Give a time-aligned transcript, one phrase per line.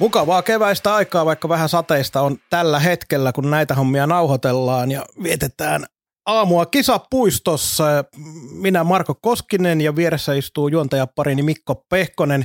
[0.00, 5.86] Mukavaa keväistä aikaa, vaikka vähän sateista on tällä hetkellä, kun näitä hommia nauhoitellaan ja vietetään
[6.26, 7.84] aamua kisapuistossa.
[8.52, 12.44] Minä Marko Koskinen ja vieressä istuu juontajaparini Mikko Pehkonen.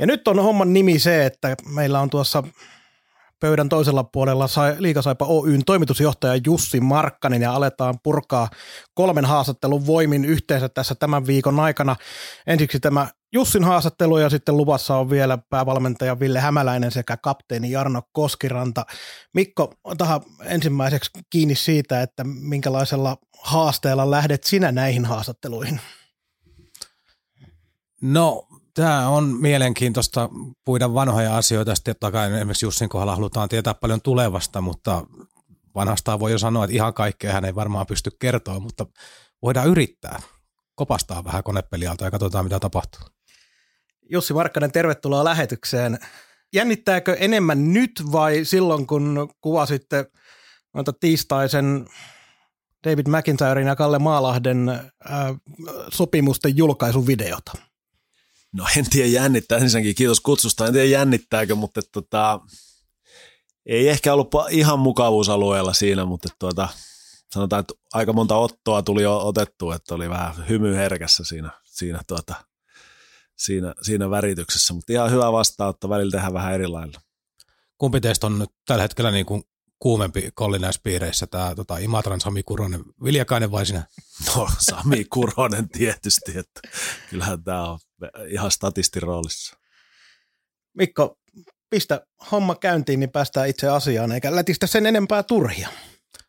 [0.00, 2.42] Ja nyt on homman nimi se, että meillä on tuossa
[3.42, 4.46] pöydän toisella puolella
[4.78, 8.48] Liikasaipa Oyn toimitusjohtaja Jussi Markkanen ja aletaan purkaa
[8.94, 11.96] kolmen haastattelun voimin yhteensä tässä tämän viikon aikana.
[12.46, 18.02] Ensiksi tämä Jussin haastattelu ja sitten luvassa on vielä päävalmentaja Ville Hämäläinen sekä kapteeni Jarno
[18.12, 18.86] Koskiranta.
[19.34, 25.80] Mikko, ota ensimmäiseksi kiinni siitä, että minkälaisella haasteella lähdet sinä näihin haastatteluihin?
[28.00, 30.28] No Tämä on mielenkiintoista
[30.64, 31.74] puida vanhoja asioita.
[31.74, 35.06] Sitten totta kai esimerkiksi Jussin kohdalla halutaan tietää paljon tulevasta, mutta
[35.74, 38.86] vanhastaan voi jo sanoa, että ihan kaikkea hän ei varmaan pysty kertoa, mutta
[39.42, 40.20] voidaan yrittää
[40.74, 43.00] kopastaa vähän konepelialta ja katsotaan, mitä tapahtuu.
[44.10, 45.98] Jussi Markkanen, tervetuloa lähetykseen.
[46.52, 50.06] Jännittääkö enemmän nyt vai silloin, kun kuvasitte
[50.74, 51.86] noita tiistaisen
[52.86, 54.80] David McIntyren ja Kalle Maalahden äh,
[55.92, 57.52] sopimusten julkaisuvideota?
[58.52, 62.40] No en tiedä jännittää, ensinnäkin kiitos kutsusta, en tiedä jännittääkö, mutta tota,
[63.66, 66.68] ei ehkä ollut ihan mukavuusalueella siinä, mutta tuota,
[67.32, 72.34] sanotaan, että aika monta ottoa tuli otettu, että oli vähän hymy herkässä siinä, siinä, tuota,
[73.36, 77.00] siinä, siinä värityksessä, mutta ihan hyvä vastaanotto, välillä tehdään vähän eri lailla.
[77.78, 79.42] Kumpi teistä on nyt tällä hetkellä niin kuin
[79.82, 83.86] kuumempi kolli näissä piireissä, tämä tota, Imatran Sami Kuronen, Viljakainen vai sinä?
[84.36, 86.60] No Sami Kuronen tietysti, että
[87.10, 87.78] kyllähän tämä on
[88.28, 89.56] ihan statistiroolissa.
[90.74, 91.18] Mikko,
[91.70, 95.68] pistä homma käyntiin, niin päästään itse asiaan, eikä lätistä sen enempää turhia.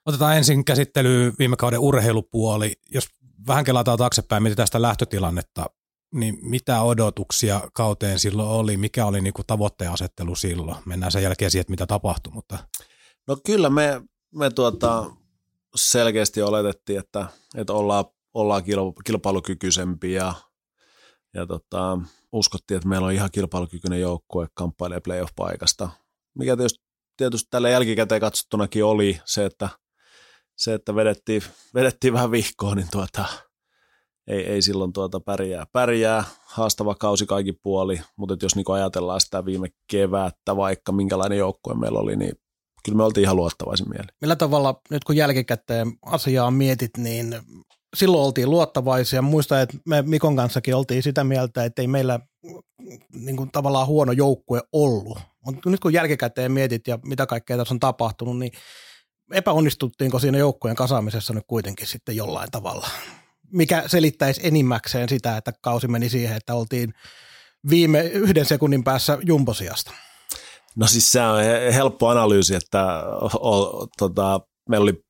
[0.05, 2.73] Otetaan ensin käsittelyyn viime kauden urheilupuoli.
[2.89, 3.07] Jos
[3.47, 5.65] vähän kelataan taaksepäin, mitä tästä lähtötilannetta,
[6.13, 8.77] niin mitä odotuksia kauteen silloin oli?
[8.77, 10.77] Mikä oli niin tavoitteen asettelu silloin?
[10.85, 12.33] Mennään sen jälkeen siihen, että mitä tapahtui.
[12.33, 12.57] Mutta...
[13.27, 14.01] No kyllä me,
[14.35, 15.05] me tuota,
[15.75, 18.63] selkeästi oletettiin, että, että ollaan, ollaan
[19.05, 20.33] kilpailukykyisempiä ja
[21.33, 21.99] ja tota,
[22.31, 25.89] uskottiin, että meillä on ihan kilpailukykyinen joukkue kamppailee playoff-paikasta.
[26.37, 26.85] Mikä tietysti,
[27.17, 29.69] tietysti tällä jälkikäteen katsottunakin oli se, että,
[30.57, 31.41] se, että vedettiin,
[31.73, 33.25] vedettiin vähän vihkoon, niin tuota,
[34.27, 35.65] ei, ei silloin tuota pärjää.
[35.71, 41.73] Pärjää, haastava kausi kaikki puoli, mutta jos niin ajatellaan sitä viime kevättä, vaikka minkälainen joukkue
[41.73, 42.33] meillä oli, niin
[42.85, 44.07] kyllä me oltiin ihan luottavaisin mieli.
[44.21, 47.35] Millä tavalla nyt kun jälkikäteen asiaa mietit, niin
[47.95, 49.21] silloin oltiin luottavaisia.
[49.21, 52.19] Muista, että me Mikon kanssakin oltiin sitä mieltä, että ei meillä
[53.13, 55.19] niin kuin, tavallaan huono joukkue ollut.
[55.45, 58.51] Mutta nyt kun jälkikäteen mietit ja mitä kaikkea tässä on tapahtunut, niin
[59.33, 62.87] epäonnistuttiinko siinä joukkueen kasaamisessa nyt kuitenkin sitten jollain tavalla?
[63.51, 66.93] Mikä selittäisi enimmäkseen sitä, että kausi meni siihen, että oltiin
[67.69, 69.91] viime yhden sekunnin päässä jumbosiasta?
[70.75, 73.03] No siis se on helppo analyysi, että
[73.39, 75.03] o, tota, meillä oli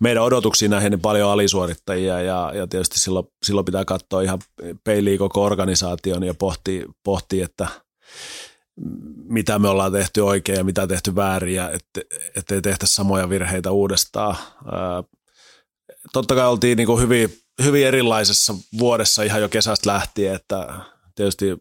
[0.00, 4.38] meidän odotuksiin näihin niin paljon alisuorittajia ja, ja tietysti silloin, silloin pitää katsoa ihan
[4.84, 7.68] peiliin koko organisaation ja pohtia, pohtia, että
[9.28, 12.00] mitä me ollaan tehty oikein ja mitä tehty väärin ja että,
[12.36, 14.36] ettei tehtä samoja virheitä uudestaan.
[16.12, 20.68] Totta kai oltiin niin kuin hyvin, hyvin erilaisessa vuodessa ihan jo kesästä lähtien, että
[21.14, 21.56] tietysti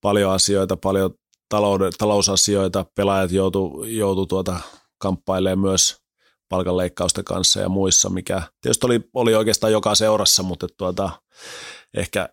[0.00, 1.14] paljon asioita, paljon
[1.54, 4.60] talouden, talousasioita, pelaajat joutu, joutu tuota
[4.98, 5.96] kamppailemaan myös–
[6.48, 11.10] palkanleikkausten kanssa ja muissa, mikä tietysti oli, oli oikeastaan joka seurassa, mutta tuota,
[11.96, 12.28] ehkä,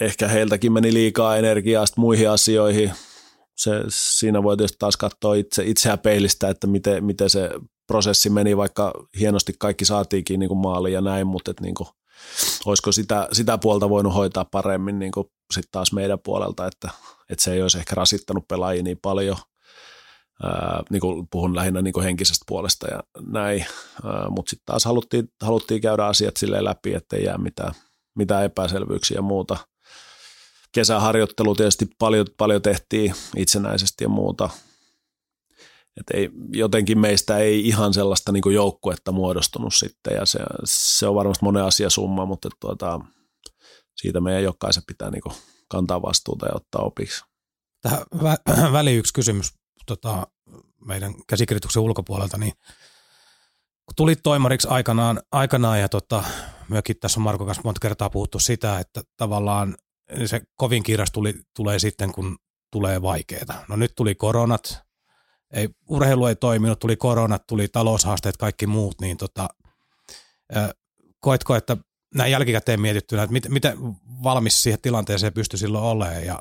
[0.00, 2.92] ehkä heiltäkin meni liikaa energiaa muihin asioihin.
[3.56, 7.50] Se, siinä voi tietysti taas katsoa itse, itseä peilistä, että miten, miten se
[7.86, 11.88] prosessi meni, vaikka hienosti kaikki saatiinkin niin kuin maaliin ja näin, mutta että niin kuin,
[12.66, 15.12] olisiko sitä, sitä puolta voinut hoitaa paremmin niin
[15.52, 16.90] sitten taas meidän puolelta, että,
[17.30, 19.36] että se ei olisi ehkä rasittanut pelaajia niin paljon–
[20.42, 23.66] Ää, niin kuin puhun lähinnä niin kuin henkisestä puolesta ja näin,
[24.28, 27.74] mutta sitten taas haluttiin, haluttiin käydä asiat sille läpi, ettei jää mitään,
[28.14, 29.56] mitään epäselvyyksiä ja muuta.
[30.72, 34.50] Kesäharjoittelu tietysti paljon, paljon tehtiin itsenäisesti ja muuta.
[36.00, 41.06] Et ei, jotenkin meistä ei ihan sellaista niin kuin joukkuetta muodostunut sitten ja se, se
[41.06, 43.00] on varmasti monen asia summa, mutta tuota,
[43.96, 45.34] siitä meidän jokaisen pitää niin kuin
[45.68, 47.24] kantaa vastuuta ja ottaa opiksi.
[47.82, 49.52] Tähän vä- väliin yksi kysymys
[49.86, 50.26] tota,
[50.86, 52.52] meidän käsikirjoituksen ulkopuolelta, niin
[53.86, 56.24] kun tulit toimariksi aikanaan, aikanaan ja tota,
[56.68, 59.76] myökin tässä on Marko kanssa monta kertaa puhuttu sitä, että tavallaan
[60.26, 62.36] se kovin kiiras tuli, tulee sitten, kun
[62.72, 63.64] tulee vaikeaa.
[63.68, 64.82] No nyt tuli koronat,
[65.54, 69.48] ei, urheilu ei toiminut, tuli koronat, tuli taloushaasteet, kaikki muut, niin tota,
[71.20, 71.76] koetko, että
[72.14, 73.78] näin jälkikäteen mietittynä, että mit, miten
[74.22, 76.38] valmis siihen tilanteeseen pystyi silloin olemaan ja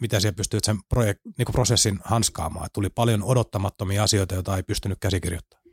[0.00, 2.68] mitä siellä pystyy sen projekt, niin prosessin hanskaamaan.
[2.72, 5.64] Tuli paljon odottamattomia asioita, joita ei pystynyt käsikirjoittamaan.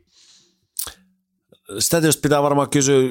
[1.78, 3.02] Sitä tietysti pitää varmaan kysyä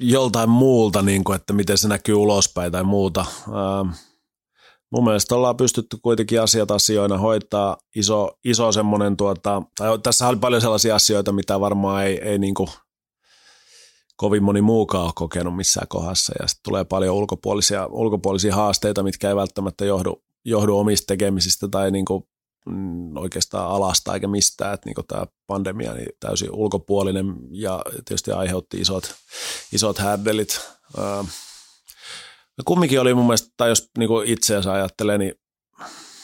[0.00, 3.24] joltain muulta, niin kuin, että miten se näkyy ulospäin tai muuta.
[4.92, 10.36] Mun mielestä ollaan pystytty kuitenkin asiat asioina hoitaa iso, iso semmoinen, tuota, tai tässä oli
[10.36, 12.68] paljon sellaisia asioita, mitä varmaan ei, ei niin kuin
[14.16, 19.28] kovin moni muukaan ole kokenut missään kohdassa ja sitten tulee paljon ulkopuolisia, ulkopuolisia haasteita, mitkä
[19.28, 22.22] ei välttämättä johdu, johdu omista tekemisistä tai niin kuin,
[22.66, 28.80] mm, oikeastaan alasta eikä mistään, että niin tämä pandemia niin täysin ulkopuolinen ja tietysti aiheutti
[28.80, 29.14] isot,
[29.72, 30.60] isot härdelit.
[30.98, 31.22] Öö,
[32.64, 35.34] kumminkin oli mun mielestä, tai jos niin itseänsä ajattelee, niin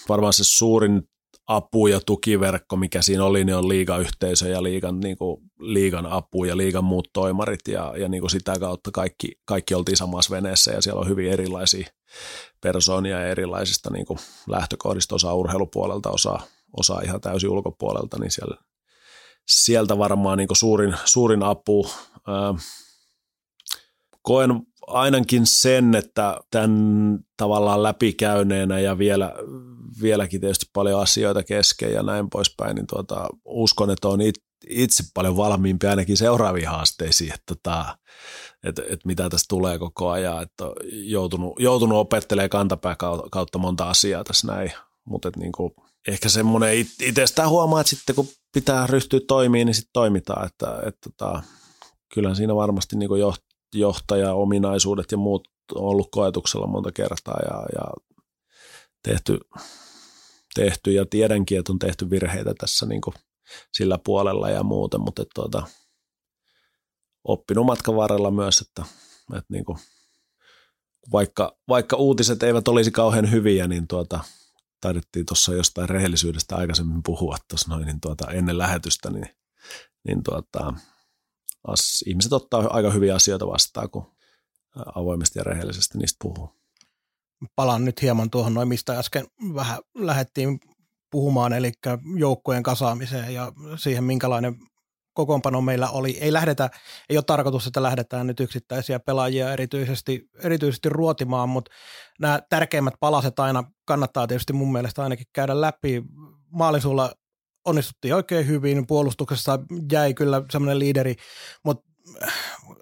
[0.09, 1.03] varmaan se suurin
[1.47, 6.45] apu ja tukiverkko, mikä siinä oli, niin on liigayhteisö ja liigan, niin kuin, liigan apu
[6.45, 10.73] ja liigan muut toimarit ja, ja niin kuin sitä kautta kaikki, kaikki oltiin samassa veneessä
[10.73, 11.87] ja siellä on hyvin erilaisia
[12.61, 14.19] persoonia ja erilaisista niin kuin
[14.49, 16.41] lähtökohdista, osa urheilupuolelta, osa,
[16.77, 18.57] osa ihan täysin ulkopuolelta, niin siellä,
[19.47, 21.87] sieltä varmaan niin kuin suurin, suurin apu.
[22.27, 22.55] Ää,
[24.23, 24.51] koen
[24.93, 29.33] ainakin sen, että tämän tavallaan läpikäyneenä ja vielä,
[30.03, 34.19] vieläkin tietysti paljon asioita kesken ja näin poispäin, niin tuota, uskon, että on
[34.69, 37.99] itse paljon valmiimpi ainakin seuraaviin haasteisiin, että, tota,
[38.65, 42.97] että, että mitä tästä tulee koko ajan, että joutunut, joutunut opettelemaan kantapää
[43.31, 44.73] kautta monta asiaa tässä näin,
[45.05, 45.73] mutta niin kuin,
[46.09, 50.89] ehkä semmoinen itsestään huomaa, että sitten kun pitää ryhtyä toimiin, niin sitten toimitaan, että, että,
[50.89, 51.43] että tota,
[52.15, 53.11] kyllähän siinä varmasti niin
[53.75, 57.85] johtaja-ominaisuudet ja muut on ollut koetuksella monta kertaa ja, ja
[59.03, 59.39] tehty,
[60.55, 63.15] tehty ja tiedänkin, että on tehty virheitä tässä niin kuin
[63.73, 65.63] sillä puolella ja muuten, mutta että tuota,
[67.25, 68.85] oppinut matkan varrella myös, että,
[69.37, 69.79] että niin kuin,
[71.13, 74.21] vaikka, vaikka uutiset eivät olisi kauhean hyviä, niin tuota,
[74.81, 79.29] taidettiin tuossa jostain rehellisyydestä aikaisemmin puhua tuossa noin niin tuota, ennen lähetystä, niin,
[80.09, 80.75] niin tuota,
[81.69, 84.13] as, ihmiset ottaa aika hyviä asioita vastaan, kun
[84.95, 86.51] avoimesti ja rehellisesti niistä puhuu.
[87.57, 90.61] Palaan nyt hieman tuohon noin, mistä äsken vähän lähdettiin
[91.11, 91.73] puhumaan, eli
[92.17, 94.57] joukkojen kasaamiseen ja siihen, minkälainen
[95.15, 96.19] kokoonpano meillä oli.
[96.19, 96.71] Ei lähdetä,
[97.09, 101.71] ei ole tarkoitus, että lähdetään nyt yksittäisiä pelaajia erityisesti, erityisesti ruotimaan, mutta
[102.21, 106.03] nämä tärkeimmät palaset aina kannattaa tietysti mun mielestä ainakin käydä läpi.
[106.51, 107.13] Maalisuulla
[107.65, 109.59] onnistuttiin oikein hyvin, puolustuksessa
[109.93, 111.17] jäi kyllä semmoinen liideri,
[111.65, 111.89] mutta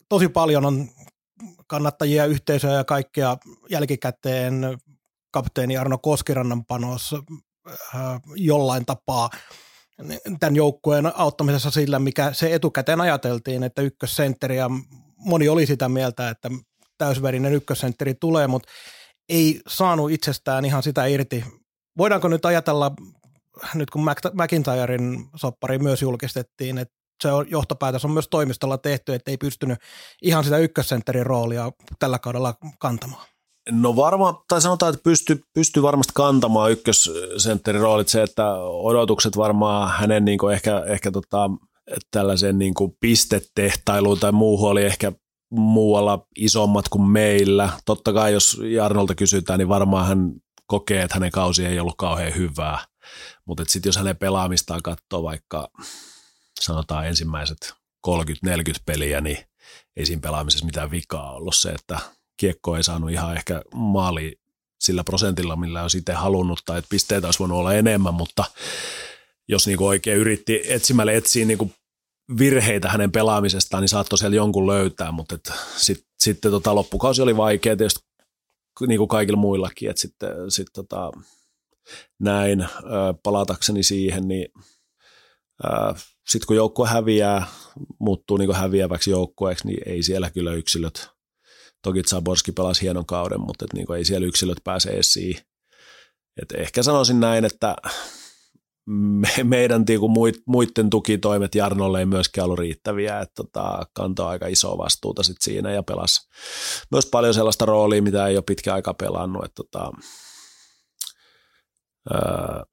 [0.09, 0.89] tosi paljon on
[1.67, 3.37] kannattajia, yhteisöjä ja kaikkea
[3.71, 4.79] jälkikäteen
[5.33, 9.31] kapteeni Arno Koskirannan panos äh, jollain tapaa
[10.41, 14.71] tämän joukkueen auttamisessa sillä, mikä se etukäteen ajateltiin, että ykkössentteri ja
[15.17, 16.51] moni oli sitä mieltä, että
[16.99, 18.69] täysverinen ykkössentteri tulee, mutta
[19.29, 21.45] ei saanut itsestään ihan sitä irti.
[21.99, 22.93] Voidaanko nyt ajatella
[23.75, 29.31] nyt kun McIntyren soppari myös julkistettiin, että se on, johtopäätös on myös toimistolla tehty, että
[29.31, 29.79] ei pystynyt
[30.23, 33.27] ihan sitä ykkössentterin roolia tällä kaudella kantamaan.
[33.71, 38.09] No varmaan, tai sanotaan, että pystyy pysty varmasti kantamaan ykkössentterin roolit.
[38.09, 41.51] Se, että odotukset varmaan hänen niin ehkä, ehkä tota,
[42.11, 45.13] tällaisen niin kuin pistetehtailuun tai muuhun oli ehkä
[45.51, 47.69] muualla isommat kuin meillä.
[47.85, 50.33] Totta kai jos Jarnolta kysytään, niin varmaan hän
[50.67, 52.79] kokee, että hänen kausi ei ollut kauhean hyvää.
[53.51, 55.71] Mutta sitten jos hänen pelaamistaan katsoo vaikka
[56.61, 57.75] sanotaan ensimmäiset
[58.09, 58.13] 30-40
[58.87, 59.39] peliä, niin
[59.97, 61.57] ei siinä pelaamisessa mitään vikaa ollut.
[61.57, 61.99] Se, että
[62.37, 64.41] kiekko ei saanut ihan ehkä maali
[64.81, 68.45] sillä prosentilla, millä olisi itse halunnut, tai että pisteitä olisi voinut olla enemmän, mutta
[69.49, 71.71] jos niinku oikein yritti etsimällä etsiä niinku
[72.39, 75.39] virheitä hänen pelaamisestaan, niin saattoi siellä jonkun löytää, mutta
[75.77, 78.05] sitten sit, tota, loppukausi oli vaikea tietysti
[78.87, 81.13] niin kuin kaikilla muillakin, että sitten sit, tota,
[82.21, 82.67] näin,
[83.23, 84.47] palatakseni siihen, niin
[86.29, 87.47] sitten kun joukkue häviää,
[87.99, 91.09] muuttuu niin häviäväksi joukkueeksi, niin ei siellä kyllä yksilöt,
[91.83, 95.39] toki Zaborski pelasi hienon kauden, mutta et niin ei siellä yksilöt pääse esiin.
[96.43, 97.77] Et ehkä sanoisin näin, että
[98.87, 100.09] me, meidän niinku
[100.47, 105.71] muiden tukitoimet Jarnolle ei myöskään ollut riittäviä, että tota, kantoi aika isoa vastuuta sit siinä
[105.71, 106.29] ja pelasi
[106.91, 109.45] myös paljon sellaista roolia, mitä ei ole pitkä aika pelannut.
[109.45, 109.91] Että tota,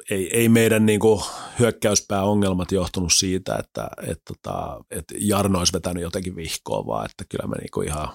[0.09, 1.23] Ei, ei meidän niin kuin,
[1.59, 7.47] hyökkäyspääongelmat johtunut siitä, että et, tota, et Jarno olisi vetänyt jotenkin vihkoa, vaan että kyllä
[7.47, 8.09] me niin kuin ihan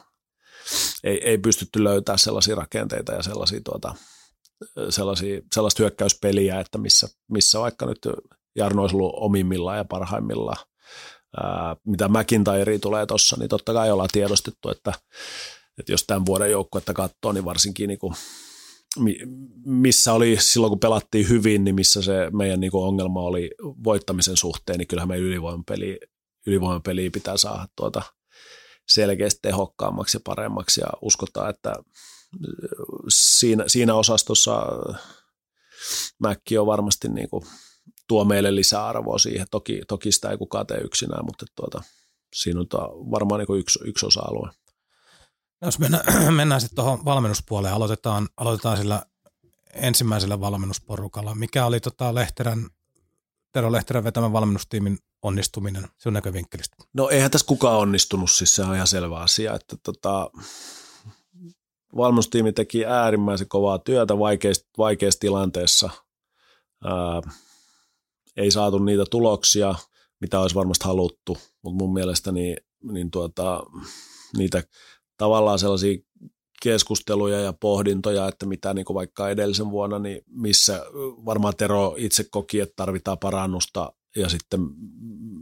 [1.05, 3.95] ei, ei pystytty löytämään sellaisia rakenteita ja sellaisia, tuota,
[4.91, 7.99] sellaisia, sellaista hyökkäyspeliä, että missä, missä vaikka nyt
[8.57, 10.67] Jarno olisi ollut omimmillaan ja parhaimmillaan.
[11.37, 14.93] Ää, mitä McIntyre tulee tuossa, niin totta kai ollaan tiedostettu, että,
[15.79, 18.14] että jos tämän vuoden joukkuetta katsoo, niin varsinkin niin kuin,
[19.67, 23.51] missä oli silloin, kun pelattiin hyvin, niin missä se meidän niin kuin ongelma oli
[23.85, 26.01] voittamisen suhteen, niin kyllähän meidän ylivoimapeli,
[26.47, 28.03] ylivoimapeliä pitää saada tuota
[28.89, 31.73] selkeästi tehokkaammaksi ja paremmaksi ja uskotaan, että
[33.09, 34.67] siinä, siinä osastossa
[36.19, 37.45] Mäkki on varmasti niin kuin
[38.09, 39.47] tuo meille lisäarvoa siihen.
[39.51, 41.83] Toki, toki sitä ei kukaan tee yksinään, mutta tuota,
[42.35, 42.67] siinä on
[43.11, 44.51] varmaan niin yksi, yksi osa-alue.
[45.62, 49.02] Jos mennään, mennään sitten tuohon valmennuspuoleen, aloitetaan, aloitetaan sillä
[49.75, 51.35] ensimmäisellä valmennusporukalla.
[51.35, 52.71] Mikä oli tota Lehterän,
[53.52, 56.76] Tero Lehterän vetämän valmennustiimin onnistuminen sinun näkövinkkelistä?
[56.92, 60.31] No eihän tässä kukaan onnistunut, siis se on ihan selvä asia, että tota,
[61.97, 65.90] valmennustiimi teki äärimmäisen kovaa työtä vaikeassa, vaikeassa tilanteessa.
[66.85, 67.35] Ää,
[68.37, 69.75] ei saatu niitä tuloksia,
[70.21, 73.62] mitä olisi varmasti haluttu, mutta mun mielestä niin, niin tuota,
[74.37, 74.62] niitä
[75.23, 75.99] tavallaan sellaisia
[76.62, 80.87] keskusteluja ja pohdintoja, että mitä niin kuin vaikka edellisen vuonna, niin missä
[81.25, 84.61] varmaan Tero itse koki, että tarvitaan parannusta ja sitten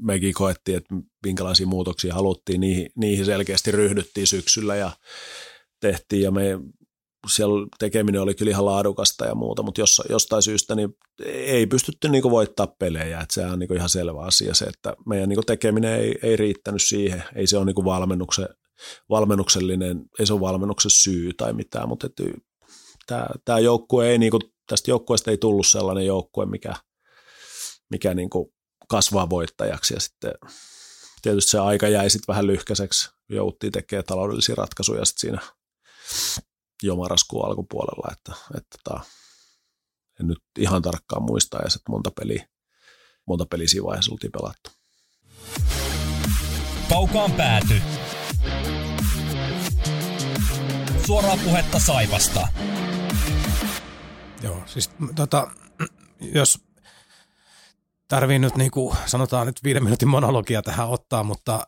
[0.03, 0.95] mekin koettiin, että
[1.27, 4.91] minkälaisia muutoksia haluttiin, niihin, niihin selkeästi ryhdyttiin syksyllä ja
[5.81, 6.61] tehtiin ja me
[7.29, 12.09] siellä tekeminen oli kyllä ihan laadukasta ja muuta, mutta jos, jostain syystä niin ei pystytty
[12.09, 15.93] niin voittaa pelejä, että sehän on niin ihan selvä asia se, että meidän niin tekeminen
[15.93, 18.49] ei, ei riittänyt siihen, ei se ole niin valmennuksen,
[19.11, 22.23] valmennuksellinen, ei se ole valmennuksen syy tai mitään, mutta että
[23.07, 26.75] tämä, tämä joukkue ei, niin kuin, tästä joukkueesta ei tullut sellainen joukkue, mikä,
[27.91, 28.31] mikä niin
[28.89, 30.33] kasvaa voittajaksi ja sitten
[31.23, 35.41] tietysti se aika jäi sitten vähän lyhkäiseksi, jouttiin tekemään taloudellisia ratkaisuja sitten siinä
[36.83, 39.01] jo marraskuun alkupuolella, että, että tota,
[40.21, 42.49] en nyt ihan tarkkaan muista ja sitten monta peliä,
[43.27, 44.71] monta peliä siinä vaiheessa oltiin pelattu.
[46.89, 47.75] Kaukaan pääty.
[51.11, 52.49] Suoraa puhetta Saivasta.
[54.43, 55.51] Joo, siis tota,
[56.35, 56.59] jos
[58.09, 61.67] tarvii nyt niin kuin sanotaan nyt viiden minuutin monologia tähän ottaa, mutta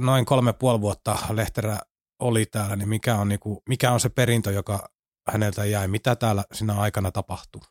[0.00, 1.78] noin kolme puoli vuotta Lehterä
[2.18, 4.88] oli täällä, niin mikä on, niin kuin, mikä on se perintö, joka
[5.28, 5.88] häneltä jäi?
[5.88, 7.62] Mitä täällä siinä aikana tapahtuu?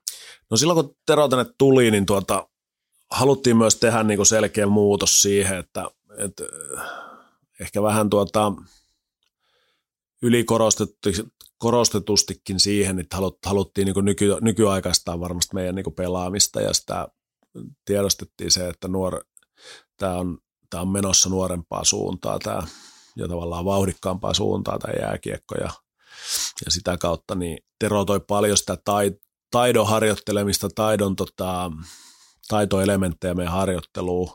[0.51, 2.49] No silloin kun Tero tänne tuli, niin tuota,
[3.11, 5.85] haluttiin myös tehdä niin kuin selkeä muutos siihen, että,
[6.17, 6.43] että
[7.59, 8.53] ehkä vähän tuota,
[10.21, 17.07] ylikorostetustikin siihen, että haluttiin niin nyky, nykyaikaistaa varmasti meidän niin pelaamista ja sitä
[17.85, 19.23] tiedostettiin se, että nuor,
[19.97, 20.37] tämä on,
[20.69, 22.61] tämä on menossa nuorempaa suuntaa tämä
[23.15, 25.69] ja tavallaan vauhdikkaampaa suuntaa tämä jääkiekko ja,
[26.65, 28.77] ja sitä kautta niin Tero toi paljon sitä
[29.51, 31.71] taidon harjoittelemista, taidon tota,
[32.47, 34.29] taitoelementtejä meidän harjoitteluun.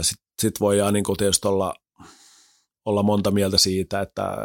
[0.00, 1.74] Sitten sit voidaan niin tietysti olla,
[2.84, 4.36] olla monta mieltä siitä, että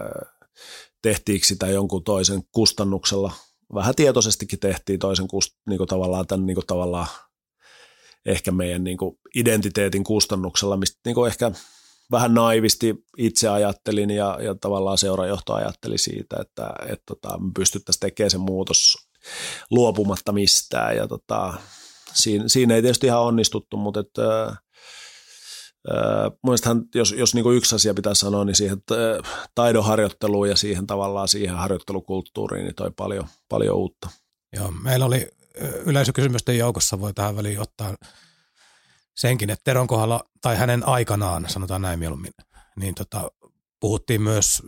[1.02, 3.32] tehtiinkö sitä jonkun toisen kustannuksella.
[3.74, 5.28] Vähän tietoisestikin tehtiin toisen
[5.70, 7.08] niin kuin tavallaan tämän niin kuin tavallaan
[8.26, 11.52] ehkä meidän niin kuin identiteetin kustannuksella, mistä niin kuin ehkä
[12.12, 18.00] vähän naivisti itse ajattelin ja, ja tavallaan seurajohto ajatteli siitä, että, että tota, me pystyttäisiin
[18.00, 18.96] tekemään se muutos
[19.72, 21.54] luopumatta mistään ja tota,
[22.14, 24.56] siinä, siinä ei tietysti ihan onnistuttu, mutta että,
[26.44, 28.78] Mielestäni, jos, jos niin yksi asia pitää sanoa, niin siihen
[29.56, 34.10] taidonharjoitteluun ja siihen tavallaan siihen harjoittelukulttuuriin niin toi paljon, paljon uutta.
[34.56, 35.30] Joo, meillä oli
[35.86, 37.96] yleisökysymysten joukossa, voi tähän väliin ottaa
[39.18, 42.34] senkin, että Teron kohdalla, tai hänen aikanaan, sanotaan näin mieluummin,
[42.76, 43.32] niin tota,
[43.80, 44.64] puhuttiin myös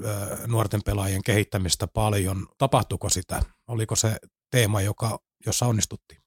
[0.48, 2.48] nuorten pelaajien kehittämistä paljon.
[2.58, 3.42] Tapahtuiko sitä?
[3.68, 4.18] Oliko se
[4.52, 6.22] teema, joka, jossa onnistuttiin?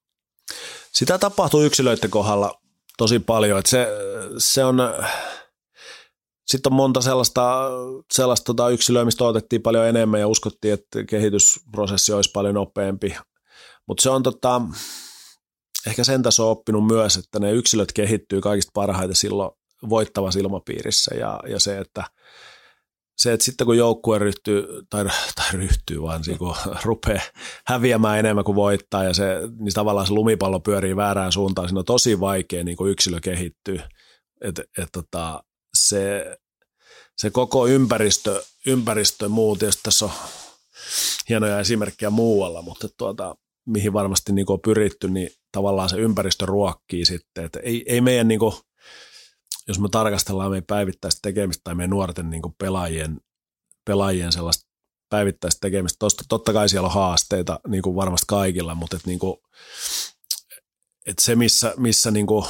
[0.93, 2.62] Sitä tapahtuu yksilöiden kohdalla
[2.99, 3.59] tosi paljon.
[3.59, 3.89] Että se,
[4.39, 4.77] se on,
[6.47, 7.71] sitten on monta sellaista,
[8.13, 13.17] sellaista tota yksilöä, mistä otettiin paljon enemmän ja uskottiin, että kehitysprosessi olisi paljon nopeampi.
[13.89, 14.63] Mutta se on tota,
[15.87, 19.51] ehkä sen taso oppinut myös, että ne yksilöt kehittyy kaikista parhaiten silloin
[19.89, 22.05] voittavassa ilmapiirissä ja, ja se, että
[23.23, 27.23] se, että sitten kun joukkue ryhtyy, tai, tai ryhtyy vaan niin kun rupeaa
[27.67, 29.25] häviämään enemmän kuin voittaa ja se,
[29.59, 33.89] niin tavallaan se lumipallo pyörii väärään suuntaan, siinä on tosi vaikea niin yksilö kehittyä.
[34.41, 36.37] Et, et, tota, se,
[37.17, 40.11] se koko ympäristö, ympäristö muu, tietysti tässä on
[41.29, 43.37] hienoja esimerkkejä muualla, mutta tuota,
[43.67, 47.45] mihin varmasti niin on pyritty, niin tavallaan se ympäristö ruokkii sitten.
[47.45, 48.55] Että ei, ei meidän, niin kuin,
[49.69, 53.21] jos me tarkastellaan meidän päivittäistä tekemistä tai meidän nuorten niin kuin pelaajien,
[53.85, 54.73] pelaajien sellaista
[55.11, 59.19] päivittäistä tekemistä, tosta, totta kai siellä on haasteita niin kuin varmasti kaikilla, mutta että niin
[59.19, 59.37] kuin,
[61.07, 62.45] että se, missä, missä niin kuin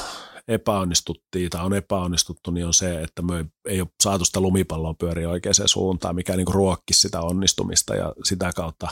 [0.49, 5.29] epäonnistuttiin tai on epäonnistuttu, niin on se, että me ei ole saatu sitä lumipalloa pyöriä
[5.29, 8.89] oikeaan suuntaan, mikä niin ruokkisi sitä onnistumista ja sitä kautta,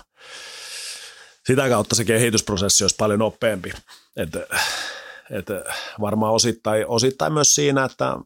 [1.46, 3.72] sitä kautta se kehitysprosessi olisi paljon nopeampi.
[4.16, 4.28] Et,
[5.30, 5.46] et
[6.00, 8.16] varmaan osittain, osittain myös siinä, että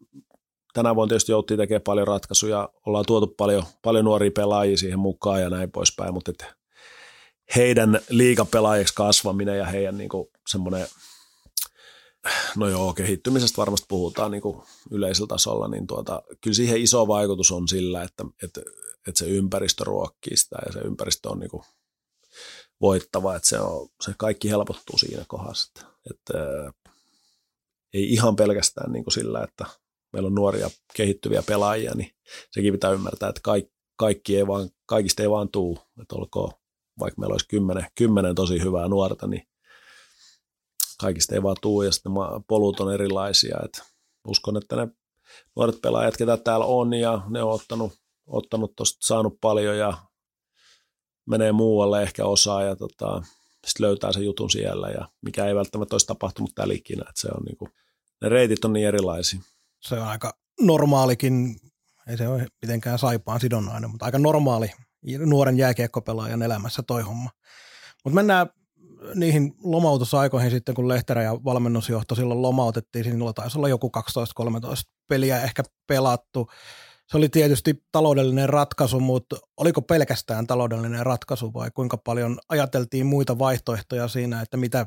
[0.74, 5.40] tänä vuonna tietysti jouttiin tekemään paljon ratkaisuja, ollaan tuotu paljon, paljon nuoria pelaajia siihen mukaan
[5.40, 6.44] ja näin poispäin, mutta et
[7.56, 10.10] heidän liikapelaajiksi kasvaminen ja heidän niin
[10.48, 10.86] semmoinen–
[12.56, 14.42] no joo, kehittymisestä varmasti puhutaan niin
[14.90, 18.60] yleisellä tasolla, niin tuota, kyllä siihen iso vaikutus on sillä, että, että,
[19.08, 21.62] että se ympäristö ruokkii sitä ja se ympäristö on niin kuin
[22.80, 25.72] voittava, että se, on, se kaikki helpottuu siinä kohdassa.
[26.10, 26.32] Että
[27.94, 29.66] ei ihan pelkästään niin kuin sillä, että
[30.12, 32.10] meillä on nuoria kehittyviä pelaajia, niin
[32.50, 36.52] sekin pitää ymmärtää, että kaikki, kaikki ei vaan, kaikista ei vaan tuu, että olkoon,
[37.00, 39.42] vaikka meillä olisi kymmenen, kymmenen tosi hyvää nuorta, niin
[41.00, 42.12] kaikista ei vaan tuu ja sitten
[42.48, 43.56] polut on erilaisia.
[43.64, 43.82] Et
[44.28, 44.88] uskon, että ne
[45.56, 47.92] nuoret pelaajat, ketä täällä on ja ne on ottanut,
[48.26, 49.98] ottanut tosta, saanut paljon ja
[51.26, 53.22] menee muualle ehkä osaa ja tota,
[53.66, 57.04] sitten löytää sen jutun siellä ja mikä ei välttämättä olisi tapahtunut täällä ikinä.
[57.08, 57.68] Et se on niinku,
[58.22, 59.40] ne reitit on niin erilaisia.
[59.80, 61.56] Se on aika normaalikin,
[62.08, 64.70] ei se ole mitenkään saipaan sidonnainen, mutta aika normaali
[65.26, 67.30] nuoren jääkiekkopelaajan elämässä toi homma.
[68.04, 68.46] Mutta mennään
[69.14, 73.90] niihin lomautusaikoihin sitten, kun Lehterä ja valmennusjohto silloin lomautettiin, sinulla taisi olla joku
[74.42, 74.50] 12-13
[75.08, 76.50] peliä ehkä pelattu.
[77.08, 83.38] Se oli tietysti taloudellinen ratkaisu, mutta oliko pelkästään taloudellinen ratkaisu vai kuinka paljon ajateltiin muita
[83.38, 84.86] vaihtoehtoja siinä, että mitä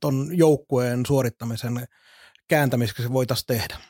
[0.00, 1.86] tuon joukkueen suorittamisen
[2.48, 3.80] kääntämiseksi voitaisiin tehdä?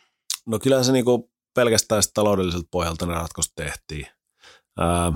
[0.47, 4.07] No kyllä se niinku pelkästään taloudelliselta pohjalta ne ratkaisut tehtiin.
[4.79, 5.12] Ää,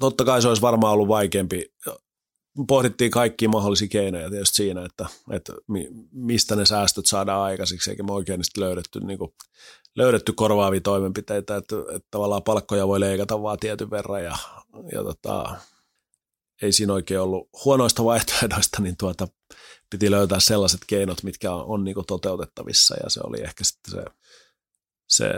[0.00, 1.72] totta kai se olisi varmaan ollut vaikeampi
[2.66, 5.52] pohdittiin kaikkia mahdollisia keinoja tietysti siinä, että, että
[6.12, 9.34] mistä ne säästöt saadaan aikaiseksi, eikä me oikein löydetty, niin kuin,
[9.96, 14.36] löydetty korvaavia toimenpiteitä, että, että tavallaan palkkoja voi leikata vaan tietyn verran ja,
[14.92, 15.56] ja tota,
[16.62, 19.28] ei siinä oikein ollut huonoista vaihtoehdoista, niin tuota,
[19.92, 24.04] piti löytää sellaiset keinot, mitkä on, on niin toteutettavissa ja se oli ehkä sitten se,
[25.08, 25.32] se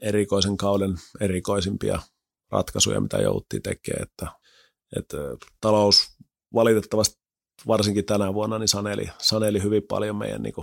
[0.00, 2.02] erikoisen kauden erikoisimpia
[2.50, 4.28] ratkaisuja, mitä jouttiin tekemään, että,
[4.96, 5.16] että
[5.60, 6.16] talous
[6.54, 7.18] valitettavasti
[7.66, 10.54] varsinkin tänä vuonna niin saneli, saneli hyvin paljon meidän niin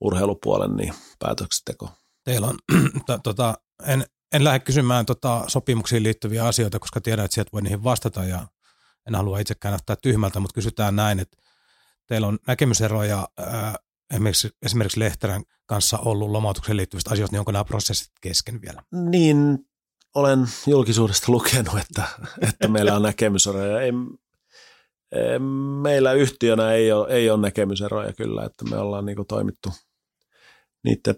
[0.00, 1.90] urheilupuolen niin päätöksenteko.
[2.24, 2.58] Teillä on,
[3.22, 3.54] tota,
[3.86, 8.24] en, en lähde kysymään tota sopimuksiin liittyviä asioita, koska tiedän, että sieltä voi niihin vastata
[8.24, 8.46] ja
[9.08, 11.36] en halua itsekään näyttää tyhmältä, mutta kysytään näin, että
[12.08, 13.28] teillä on näkemyseroja
[14.14, 18.82] esimerkiksi, esimerkiksi Lehterän kanssa ollut lomautukseen liittyvistä asioista, niin onko nämä prosessit kesken vielä?
[19.10, 19.58] Niin,
[20.14, 22.04] olen julkisuudesta lukenut, että,
[22.48, 23.80] että meillä on näkemyseroja.
[23.80, 23.92] Ei,
[25.82, 29.72] meillä yhtiönä ei ole, ei ole näkemyseroja kyllä, että me ollaan niin toimittu
[30.84, 31.14] niiden,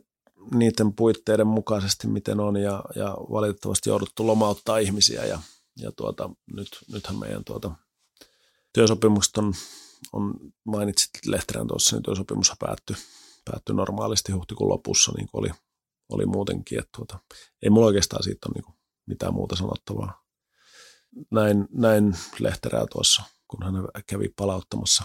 [0.55, 5.39] niiden puitteiden mukaisesti, miten on, ja, ja valitettavasti jouduttu lomauttaa ihmisiä, ja,
[5.79, 7.71] ja tuota, nyt, nythän meidän tuota,
[8.73, 9.53] työsopimukset on,
[10.13, 10.35] on
[10.65, 12.97] mainitsit Lehterän tuossa, niin työsopimus päättyi,
[13.45, 15.51] päättyi normaalisti huhtikuun lopussa, niin kuin oli,
[16.09, 17.19] oli muutenkin, että tuota,
[17.63, 20.23] ei mulla oikeastaan siitä ole niin mitään muuta sanottavaa.
[21.31, 23.75] Näin, näin Lehterää tuossa kun hän
[24.07, 25.05] kävi palauttamassa,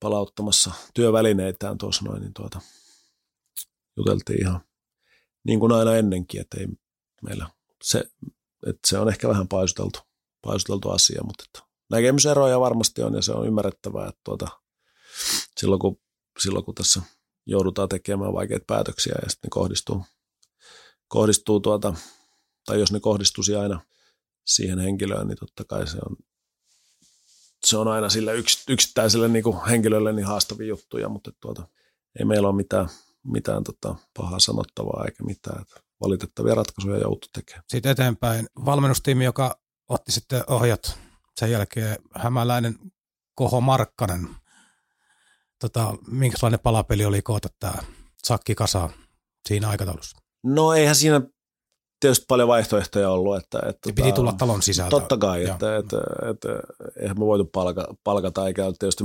[0.00, 2.60] palauttamassa työvälineitään tuossa noin, niin tuota,
[3.96, 4.60] juteltiin ihan
[5.44, 6.66] niin kuin aina ennenkin, että ei
[7.22, 7.50] meillä
[7.82, 8.04] se,
[8.66, 9.98] että se on ehkä vähän paisuteltu,
[10.42, 14.48] paisuteltu asia, mutta että näkemyseroja varmasti on ja se on ymmärrettävää, että tuota,
[15.56, 16.00] silloin, kun,
[16.38, 17.02] silloin kun tässä
[17.46, 20.04] joudutaan tekemään vaikeita päätöksiä ja sitten ne kohdistuu,
[21.08, 21.94] kohdistuu tuota,
[22.66, 23.80] tai jos ne kohdistuisi aina
[24.46, 26.16] siihen henkilöön, niin totta kai se on
[27.66, 31.68] se on aina sille yks, yksittäiselle niin henkilölle niin haastavia juttuja, mutta tuota,
[32.18, 32.88] ei meillä ole mitään,
[33.24, 35.62] mitään tota, pahaa sanottavaa eikä mitään.
[35.62, 37.64] Että valitettavia ratkaisuja joutu tekemään.
[37.68, 40.98] Sitten eteenpäin valmennustiimi, joka otti sitten ohjat
[41.38, 42.78] sen jälkeen hämäläinen
[43.34, 44.28] Koho Markkanen.
[45.60, 47.74] Tota, minkälainen palapeli oli koota tämä
[48.24, 48.90] sakki kasa
[49.48, 50.18] siinä aikataulussa?
[50.42, 51.20] No eihän siinä
[52.00, 53.36] tietysti paljon vaihtoehtoja ollut.
[53.36, 54.90] Että, että piti tota, tulla talon sisältä.
[54.90, 55.98] Totta kai, että, että, että,
[56.30, 56.48] että
[57.00, 59.04] eihän me voitu palka, palkata eikä ole tietysti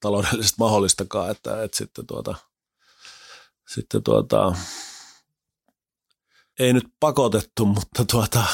[0.00, 2.34] taloudellisesti mahdollistakaan, että, että sitten tuota,
[3.74, 4.54] sitten tuota,
[6.58, 8.44] ei nyt pakotettu, mutta tuota,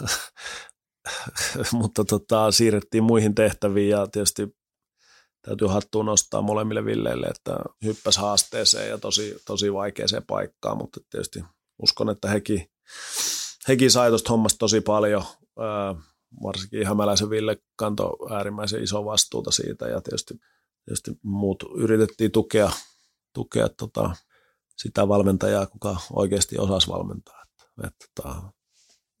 [1.72, 4.58] mutta tota, siirrettiin muihin tehtäviin ja tietysti
[5.42, 11.44] täytyy hattuun nostaa molemmille Villeille, että hyppäs haasteeseen ja tosi, tosi vaikeaseen paikkaan, mutta tietysti
[11.82, 12.70] uskon, että hekin,
[13.68, 15.24] hekin sai tuosta hommasta tosi paljon,
[16.42, 20.34] varsinkin Hämäläisen Ville kanto äärimmäisen iso vastuuta siitä ja tietysti,
[20.84, 22.70] tietysti muut yritettiin tukea,
[23.34, 24.10] tukea tota,
[24.76, 27.42] sitä valmentajaa, kuka oikeasti osasi valmentaa.
[27.42, 28.52] Että, että, tota,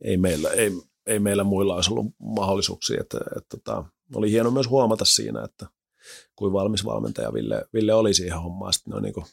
[0.04, 0.70] ei, meillä, ei,
[1.08, 3.00] ei meillä muilla olisi ollut mahdollisuuksia.
[3.00, 5.66] Että, että, että, tota, oli hieno myös huomata siinä, että
[6.36, 9.26] kuin valmis valmentaja Ville, Ville oli siihen hommaan, sitten niin kuin,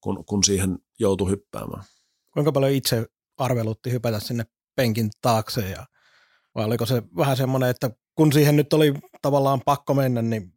[0.00, 1.84] kun, kun siihen joutui hyppäämään.
[2.32, 4.44] Kuinka paljon itse arvelutti hypätä sinne
[4.76, 5.86] penkin taakse ja
[6.54, 10.52] vai oliko se vähän semmoinen, että kun siihen nyt oli tavallaan pakko mennä, niin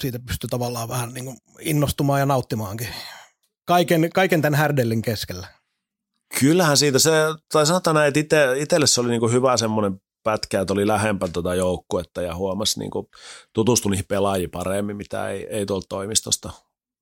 [0.00, 2.88] siitä pystyi tavallaan vähän niin kuin innostumaan ja nauttimaankin
[3.64, 5.46] kaiken, kaiken tämän härdellin keskellä.
[6.40, 7.10] Kyllähän siitä se,
[7.52, 10.86] tai sanotaan näin, että ite, itselle se oli niin kuin hyvä semmoinen pätkä, että oli
[10.86, 13.06] lähempää tuota joukkuetta ja huomasi, niin kuin,
[13.52, 16.50] tutustui niihin pelaajiin paremmin, mitä ei, ei tuolta toimistosta,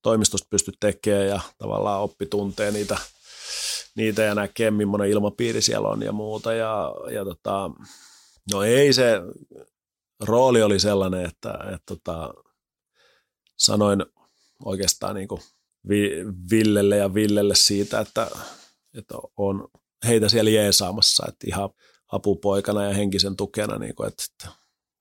[0.02, 2.98] toimistosta pysty tekemään ja tavallaan oppi tuntee niitä,
[3.94, 6.52] niitä ja näkee, millainen ilmapiiri siellä on ja muuta.
[6.52, 7.70] Ja, ja tota,
[8.52, 9.20] no ei se,
[10.20, 12.34] rooli oli sellainen, että, että, tota,
[13.56, 14.06] sanoin
[14.64, 15.28] oikeastaan niin
[16.50, 18.30] Villelle ja Villelle siitä, että,
[18.98, 19.68] että on
[20.06, 21.70] heitä siellä jeesaamassa, että ihan
[22.12, 24.48] apupoikana ja henkisen tukena, niin kuin, että, että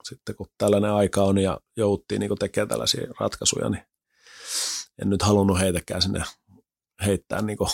[0.03, 3.84] sitten kun tällainen aika on ja jouttiin niin tekemään tällaisia ratkaisuja, niin
[5.01, 6.23] en nyt halunnut heitäkään sinne
[7.05, 7.69] heittää, niin kuin,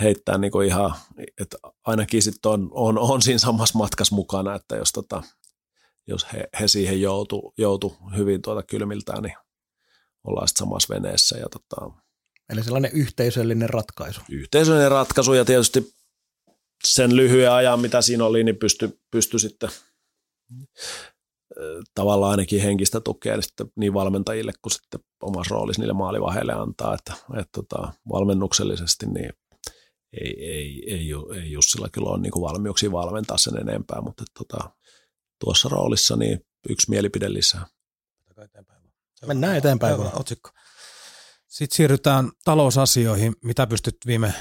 [0.00, 0.94] heittää niin kuin ihan,
[1.40, 1.56] että
[1.86, 5.22] ainakin sitten on, on, on siinä samassa matkassa mukana, että jos, tota,
[6.06, 9.36] jos he, he siihen joutu, joutu hyvin tuota kylmiltään, niin
[10.24, 11.38] ollaan sitten samassa veneessä.
[11.38, 11.90] Ja tota,
[12.48, 14.20] Eli sellainen yhteisöllinen ratkaisu.
[14.28, 15.94] Yhteisöllinen ratkaisu ja tietysti
[16.84, 19.70] sen lyhyen ajan, mitä siinä oli, niin pystyi pysty sitten
[21.94, 27.12] tavallaan ainakin henkistä tukea sitten niin valmentajille kuin sitten omassa roolissa niille maalivaheille antaa, että,
[27.12, 29.32] että tota, valmennuksellisesti niin
[30.12, 34.70] ei, ei, ei, ei Jussilla kyllä ole niin kuin valmiuksia valmentaa sen enempää, mutta tota,
[35.44, 37.66] tuossa roolissa niin yksi mielipide lisää.
[39.26, 39.94] Mennään eteenpäin.
[40.12, 40.50] Otsikko.
[41.56, 43.34] Sitten siirrytään talousasioihin.
[43.44, 44.34] Mitä pystyt viime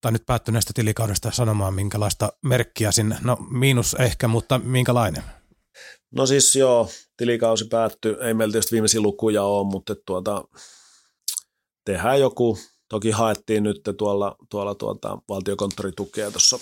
[0.00, 5.22] tai nyt päättyneestä tilikaudesta sanomaan, minkälaista merkkiä sinne, no miinus ehkä, mutta minkälainen?
[6.10, 10.44] No siis joo, tilikausi päättyi, ei meillä tietysti viimeisiä lukuja ole, mutta tuota,
[11.84, 16.58] tehdään joku, toki haettiin nyt tuolla, tuolla tuota, valtiokonttoritukea tuossa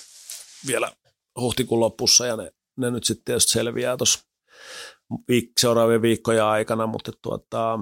[0.67, 0.93] vielä
[1.41, 4.21] huhtikuun lopussa ja ne, ne nyt sitten tietysti selviää tuossa
[5.33, 7.79] viik- seuraavien viikkojen aikana, mutta tuota,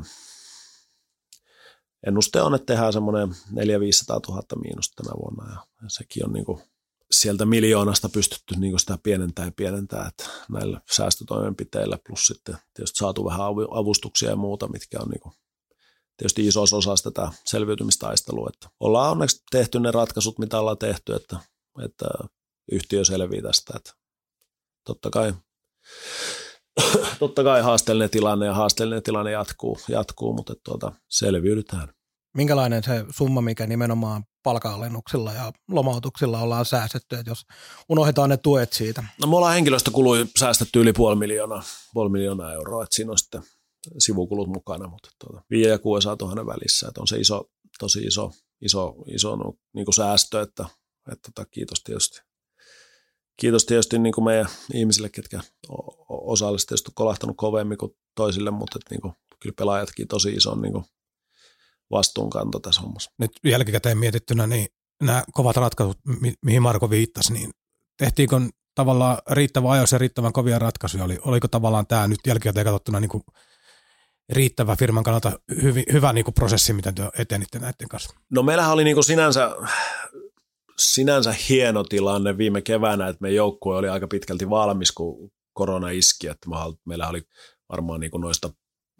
[2.06, 6.44] ennuste on, että tehdään semmoinen 4 500 000 miinusta tänä vuonna ja sekin on niin
[6.44, 6.62] kuin
[7.10, 12.98] sieltä miljoonasta pystytty niin kuin sitä pienentää ja pienentää, että näillä säästötoimenpiteillä plus sitten tietysti
[12.98, 15.34] saatu vähän avustuksia ja muuta, mitkä on niin kuin
[16.16, 18.50] tietysti iso osa tätä selviytymistaistelua.
[18.54, 21.36] Että ollaan onneksi tehty ne ratkaisut, mitä ollaan tehty, että,
[21.84, 22.06] että
[22.72, 23.72] yhtiö selvii tästä.
[23.76, 23.92] Että
[24.84, 25.34] totta kai
[27.18, 31.88] totta kai haasteellinen tilanne ja haasteellinen tilanne jatkuu, jatkuu mutta tuota, selviydytään.
[32.36, 37.46] Minkälainen se summa, mikä nimenomaan palkanalennuksilla ja lomautuksilla ollaan säästetty, että jos
[37.88, 39.04] unohdetaan ne tuet siitä?
[39.20, 41.62] No me ollaan henkilöstökului säästetty yli puoli miljoonaa,
[41.94, 43.42] puoli miljoonaa euroa, että siinä on sitten
[43.98, 47.44] sivukulut mukana, mutta tuota, 5 ja 600 000 välissä, että on se iso,
[47.78, 48.30] tosi iso,
[48.60, 50.66] iso, iso no, niin kuin säästö, että,
[51.12, 52.20] että tota, kiitos tietysti
[53.36, 55.40] kiitos tietysti niin kuin meidän ihmisille, ketkä
[56.08, 60.72] osalliset tietysti kolahtanut kovemmin kuin toisille, mutta että niin kuin, kyllä pelaajatkin tosi iso niin
[60.72, 60.84] kuin
[61.90, 63.10] vastuunkanto tässä hommassa.
[63.18, 64.66] Nyt jälkikäteen mietittynä, niin
[65.02, 67.50] nämä kovat ratkaisut, mi- mihin Marko viittasi, niin
[67.98, 68.40] tehtiinkö
[68.74, 71.04] tavallaan riittävän ajoissa ja riittävän kovia ratkaisuja?
[71.04, 73.22] Oli, oliko tavallaan tämä nyt jälkikäteen katsottuna niin kuin
[74.28, 78.14] riittävä firman kannalta hyvin, hyvä niin kuin prosessi, miten te etenitte näiden kanssa?
[78.30, 79.50] No meillähän oli niin kuin sinänsä
[80.78, 82.38] sinänsä hieno tilanne.
[82.38, 86.48] Viime keväänä, että meidän joukkue oli aika pitkälti valmis, kun korona iski, että
[86.86, 87.22] meillä oli
[87.68, 88.50] varmaan niin kuin noista,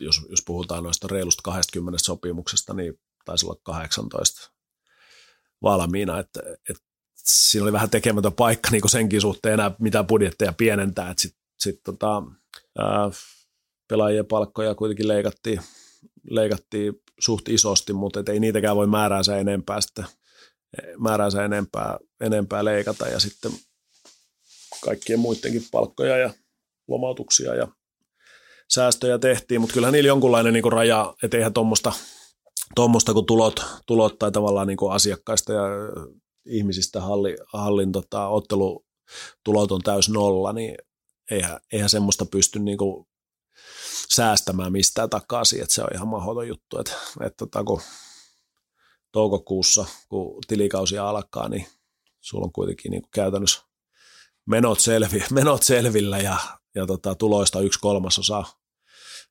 [0.01, 4.53] jos, jos puhutaan noista reilusta 20 sopimuksesta, niin taisi olla 18
[5.63, 6.83] valmiina, että, että
[7.25, 11.43] siinä oli vähän tekemätön paikka niin kuin senkin suhteen enää mitä budjetteja pienentää, että sitten
[11.61, 12.23] sit, tota,
[12.79, 13.11] ää,
[13.89, 15.61] pelaajien palkkoja kuitenkin leikattiin,
[16.31, 20.05] leikattiin suht isosti, mutta ei niitäkään voi määräänsä enempää sitten
[20.99, 23.53] määränsä enempää, enempää leikata ja sitten
[24.85, 26.31] kaikkien muidenkin palkkoja ja
[26.89, 27.69] lomautuksia ja
[28.75, 31.93] säästöjä tehtiin, mutta kyllähän niillä jonkunlainen niin raja, että eihän tuommoista
[32.75, 35.63] tuommoista kun tulot, tulot tai tavallaan niin asiakkaista ja
[36.47, 40.75] ihmisistä halli, hallin tota, ottelutulot on täys nolla, niin
[41.31, 42.79] eihän, eihän semmoista pysty niin
[44.15, 47.81] säästämään mistään takaisin, että se on ihan mahdoton juttu, että, että tota, kun
[49.13, 51.67] toukokuussa, kun tilikausi alkaa, niin
[52.21, 53.63] sulla on kuitenkin niin kuin käytännössä
[54.47, 56.37] menot, selvi, menot selvillä ja,
[56.75, 58.45] ja tota, tuloista yksi kolmasosa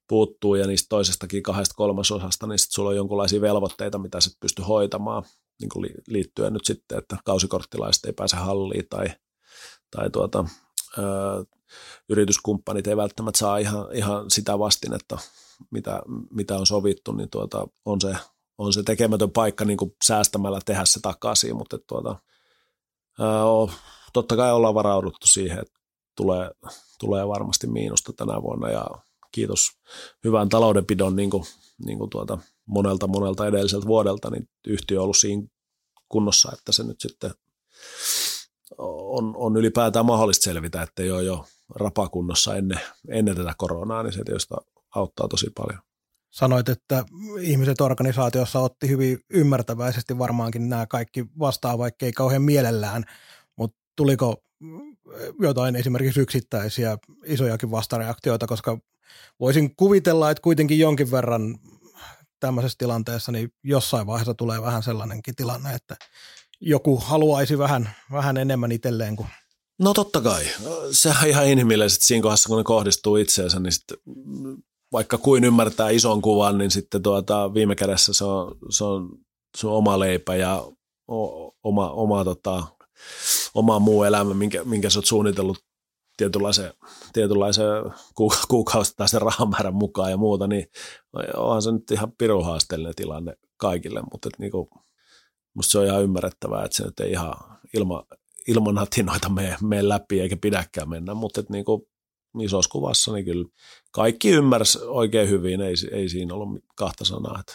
[0.07, 4.61] puuttuu ja niistä toisestakin kahdesta kolmasosasta, niin sitten sulla on jonkinlaisia velvoitteita, mitä sä pysty
[4.61, 5.23] hoitamaan
[5.61, 9.05] niin kuin liittyen nyt sitten, että kausikorttilaiset ei pääse halliin tai,
[9.91, 10.45] tai tuota,
[10.97, 11.01] ö,
[12.09, 15.17] yrityskumppanit ei välttämättä saa ihan, ihan sitä vastinetta,
[15.71, 18.15] mitä, mitä on sovittu, niin tuota, on, se,
[18.57, 22.15] on se tekemätön paikka niin kuin säästämällä tehdä se takaisin, mutta tuota,
[23.19, 23.23] ö,
[24.13, 25.79] totta kai ollaan varauduttu siihen, että
[26.17, 26.51] tulee,
[26.99, 28.85] tulee varmasti miinusta tänä vuonna ja
[29.31, 29.69] kiitos
[30.23, 31.43] hyvän taloudenpidon niin kuin,
[31.85, 35.47] niin kuin tuota, monelta monelta edelliseltä vuodelta, niin yhtiö on ollut siinä
[36.09, 37.31] kunnossa, että se nyt sitten
[38.77, 44.13] on, on ylipäätään mahdollista selvitä, että ei ole jo rapakunnossa ennen, ennen tätä koronaa, niin
[44.13, 44.53] se tietysti
[44.95, 45.79] auttaa tosi paljon.
[46.31, 47.03] Sanoit, että
[47.41, 53.03] ihmiset organisaatiossa otti hyvin ymmärtäväisesti varmaankin nämä kaikki vastaan, vaikka ei kauhean mielellään,
[53.57, 54.43] mutta tuliko
[55.39, 58.77] jotain esimerkiksi yksittäisiä isojakin vastareaktioita, koska
[59.39, 61.59] voisin kuvitella, että kuitenkin jonkin verran
[62.39, 65.95] tämmöisessä tilanteessa niin jossain vaiheessa tulee vähän sellainenkin tilanne, että
[66.61, 69.27] joku haluaisi vähän, vähän enemmän itselleen kuin
[69.79, 70.43] No totta kai.
[70.91, 73.97] Se on ihan inhimillisesti siinä kohdassa, kun ne kohdistuu itseensä, niin sitten
[74.93, 79.09] vaikka kuin ymmärtää ison kuvan, niin sitten tuota, viime kädessä se on, se on,
[79.57, 80.71] se on oma leipä ja
[81.63, 82.63] oma, oma, tota,
[83.53, 85.57] oma muu elämä, minkä, minkä sä oot suunnitellut
[86.17, 86.73] tietynlaisen,
[87.13, 87.65] tietynlaisen
[88.47, 90.65] kuukausittaisen rahamäärän mukaan ja muuta, niin
[91.35, 92.45] onhan se nyt ihan pirun
[92.95, 94.69] tilanne kaikille, mutta et niinku,
[95.53, 97.33] musta se on ihan ymmärrettävää, että se nyt ei ihan
[97.73, 98.03] ilma,
[98.47, 101.87] ilman hatinoita mene, mene läpi eikä pidäkään mennä, mutta et niinku,
[102.39, 103.45] isossa kuvassa niin kyllä
[103.91, 107.39] kaikki ymmärsi oikein hyvin, ei, ei siinä ollut kahta sanaa.
[107.39, 107.53] Että.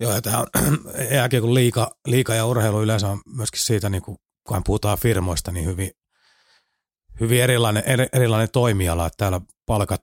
[0.00, 0.46] Joo, ja tämä on
[1.40, 4.16] kun liika, liika ja urheilu yleensä on myöskin siitä, niin kun,
[4.48, 5.90] kun puhutaan firmoista, niin hyvin
[7.20, 10.02] hyvin erilainen, eri, erilainen toimiala, että täällä palkat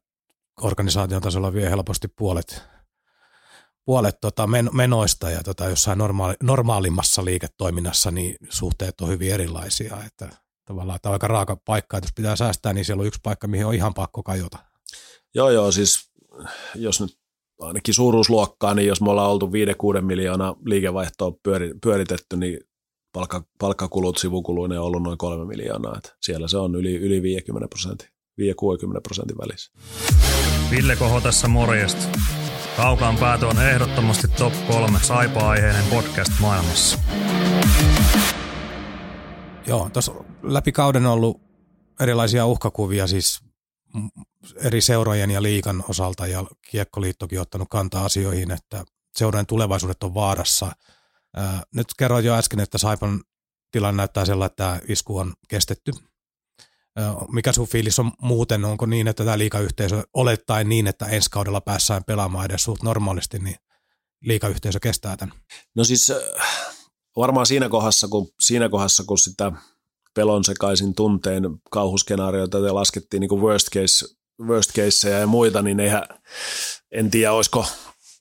[0.61, 2.63] organisaation tasolla vie helposti puolet,
[3.85, 9.97] puolet tota men, menoista ja tota jossain normaali, normaalimmassa liiketoiminnassa niin suhteet on hyvin erilaisia,
[10.07, 10.29] että
[10.65, 13.47] tavallaan tämä on aika raaka paikka, että jos pitää säästää, niin siellä on yksi paikka,
[13.47, 14.72] mihin on ihan pakko kajota.
[15.35, 16.11] Joo, joo, siis
[16.75, 17.17] jos nyt
[17.59, 19.49] ainakin suuruusluokkaa, niin jos me ollaan oltu
[19.97, 22.59] 5-6 miljoonaa liikevaihtoa pyöri, pyöritetty, niin
[23.13, 25.97] palkka, palkkakulut sivukuluinen on ollut noin kolme miljoonaa.
[25.97, 29.71] Että siellä se on yli, yli 50 prosentin, 50 prosentin välissä.
[30.71, 32.19] Ville Koho tässä morjesta.
[32.77, 36.99] Kaukaan päätö on ehdottomasti top kolme saipa-aiheinen podcast maailmassa.
[39.67, 41.41] Joo, tuossa läpi kauden on ollut
[41.99, 43.42] erilaisia uhkakuvia siis
[44.55, 48.83] eri seurojen ja liikan osalta ja Kiekkoliittokin ottanut kantaa asioihin, että
[49.17, 50.71] seurojen tulevaisuudet on vaarassa–
[51.75, 53.23] nyt kerroin jo äsken, että Saipan
[53.71, 55.91] tilanne näyttää sellainen, että tämä isku on kestetty.
[57.31, 58.65] Mikä sun fiilis on muuten?
[58.65, 63.39] Onko niin, että tämä liikayhteisö olettaen niin, että ensi kaudella päässään pelaamaan edes suht normaalisti,
[63.39, 63.55] niin
[64.21, 65.35] liikayhteisö kestää tämän?
[65.75, 66.13] No siis
[67.17, 69.51] varmaan siinä kohdassa, kun, siinä kohdassa, kun sitä
[70.13, 74.05] pelon sekaisin tunteen kauhuskenaarioita ja laskettiin niin kuin worst case
[74.41, 76.03] worst caseja ja muita, niin eihän,
[76.91, 77.65] en tiedä, olisiko,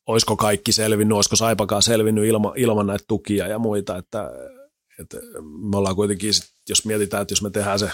[0.06, 4.30] olisiko kaikki selvinnyt, olisiko Saipakaan selvinnyt ilma, ilman näitä tukia ja muita, että,
[4.98, 5.16] että
[5.70, 6.32] me ollaan kuitenkin,
[6.68, 7.90] jos mietitään, että jos me tehdään se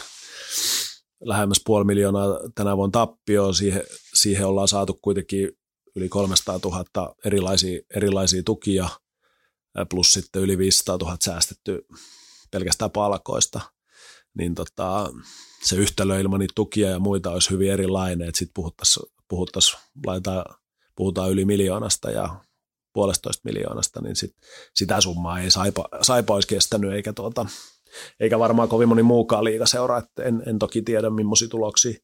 [1.21, 3.83] lähemmäs puoli miljoonaa tänä vuonna tappioon, siihen,
[4.15, 5.51] siihen ollaan saatu kuitenkin
[5.97, 8.89] yli 300 000 erilaisia, erilaisia tukia,
[9.91, 11.87] plus sitten yli 500 000 säästetty
[12.51, 13.61] pelkästään palkoista,
[14.38, 15.11] niin tota,
[15.62, 20.44] se yhtälö ilman niitä tukia ja muita olisi hyvin erilainen, että sitten puhuttaisiin, puhuttaisiin laitetaan
[20.98, 22.40] puhutaan yli miljoonasta ja
[22.92, 24.37] puolestoista miljoonasta, niin sit,
[24.74, 27.46] sitä summaa ei Saipa, Saipa olisi kestänyt, eikä, tuota,
[28.20, 31.98] eikä varmaan kovin moni muukaan liigaseura, että en, en toki tiedä, millaisia tuloksia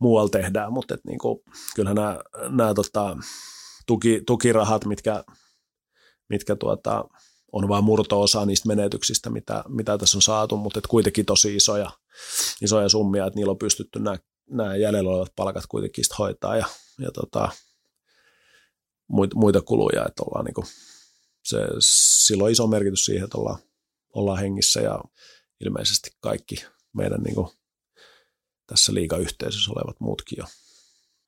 [0.00, 1.96] muualla tehdään, mutta et niinku, kyllähän
[2.48, 3.16] nämä tota,
[3.86, 5.24] tuki, tukirahat, mitkä,
[6.28, 7.04] mitkä tuota,
[7.52, 11.90] on vain murto-osa niistä menetyksistä, mitä, mitä tässä on saatu, mutta et kuitenkin tosi isoja,
[12.62, 14.18] isoja summia, että niillä on pystytty nämä,
[14.50, 16.66] nämä jäljellä olevat palkat kuitenkin hoitaa ja,
[16.98, 17.48] ja tota,
[19.08, 20.66] muita, muita kuluja, että ollaan niin kuin,
[21.44, 21.58] se,
[22.26, 23.58] sillä on iso merkitys siihen, että ollaan,
[24.14, 25.00] ollaan hengissä ja
[25.64, 27.48] ilmeisesti kaikki meidän niin kuin,
[28.66, 30.44] tässä liigayhteisössä olevat muutkin jo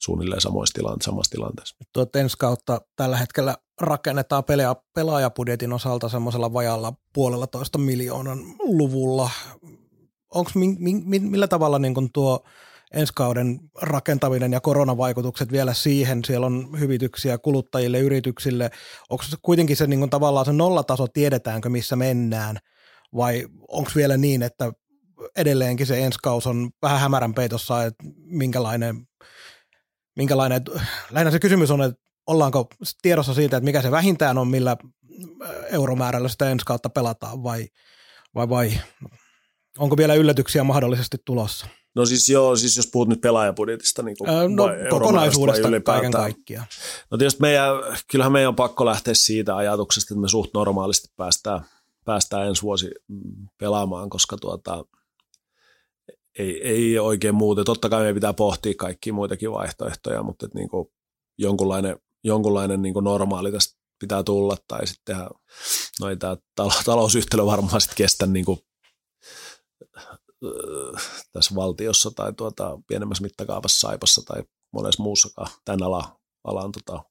[0.05, 1.77] suunnilleen samoissa tilanteissa, samassa tilanteessa.
[1.93, 9.31] Tuot ensi kautta tällä hetkellä rakennetaan pelaaja, pelaajapudjetin osalta semmoisella vajalla puolella toista miljoonan luvulla.
[10.35, 12.45] Onko mi, mi, millä tavalla niin tuo
[12.95, 16.25] ensi kauden rakentaminen ja koronavaikutukset vielä siihen.
[16.25, 18.71] Siellä on hyvityksiä kuluttajille, yrityksille.
[19.11, 22.59] Onko kuitenkin se niin kuin tavallaan se nollataso, tiedetäänkö missä mennään
[23.17, 24.73] vai onko vielä niin, että
[25.37, 29.09] edelleenkin se ensi kaus on vähän hämärän peitossa, että minkälainen,
[30.16, 30.62] minkälainen,
[31.11, 32.66] lähinnä se kysymys on, että ollaanko
[33.03, 34.77] tiedossa siitä, että mikä se vähintään on, millä
[35.72, 37.68] euromäärällä sitä ensi kautta pelataan vai,
[38.35, 38.72] vai, vai
[39.79, 41.66] onko vielä yllätyksiä mahdollisesti tulossa?
[41.94, 46.66] No siis joo, siis jos puhut nyt pelaajapudjetista, niin kuin öö, no, kokonaisuudesta kaiken kaikkiaan.
[47.11, 47.70] No tietysti meidän,
[48.11, 51.61] kyllähän meidän on pakko lähteä siitä ajatuksesta, että me suht normaalisti päästään,
[52.05, 52.90] päästään ensi vuosi
[53.59, 54.85] pelaamaan, koska tuota,
[56.38, 57.64] ei, ei oikein muuta.
[57.64, 60.88] Totta kai me pitää pohtia kaikki muitakin vaihtoehtoja, mutta että niin kuin
[61.38, 65.16] jonkunlainen, jonkunlainen niin kuin normaali tästä pitää tulla, tai sitten
[66.01, 66.37] no ei tämä
[66.85, 68.59] talousyhtälö varmaan sitten kestä niin kuin,
[71.33, 74.42] tässä valtiossa tai tuota, pienemmässä mittakaavassa Saipassa tai
[74.73, 77.05] monessa muussakaan tämän ala, alan tota,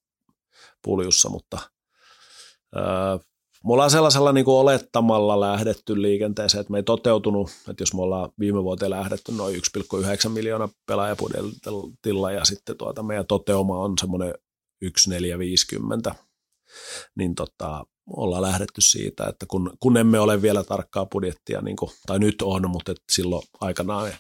[0.84, 1.58] puljussa, mutta
[2.76, 3.20] ää,
[3.66, 8.02] me ollaan sellaisella niin kuin olettamalla lähdetty liikenteeseen, että me ei toteutunut, että jos me
[8.02, 14.34] ollaan viime vuoteen lähdetty noin 1,9 miljoonaa pelaajapudjetilla ja sitten tuota, meidän toteuma on semmoinen
[14.82, 16.16] 1,450,
[17.16, 21.92] niin tota, ollaan lähdetty siitä, että kun, kun emme ole vielä tarkkaa budjettia, niin kuin,
[22.06, 24.14] tai nyt on, mutta et silloin aikanaan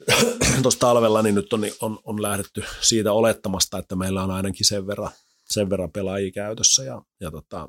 [0.62, 4.86] tuossa talvella, niin nyt on, on, on lähdetty siitä olettamasta, että meillä on ainakin sen
[4.86, 5.10] verran,
[5.50, 7.68] sen verran pelaajia käytössä ja, ja tota,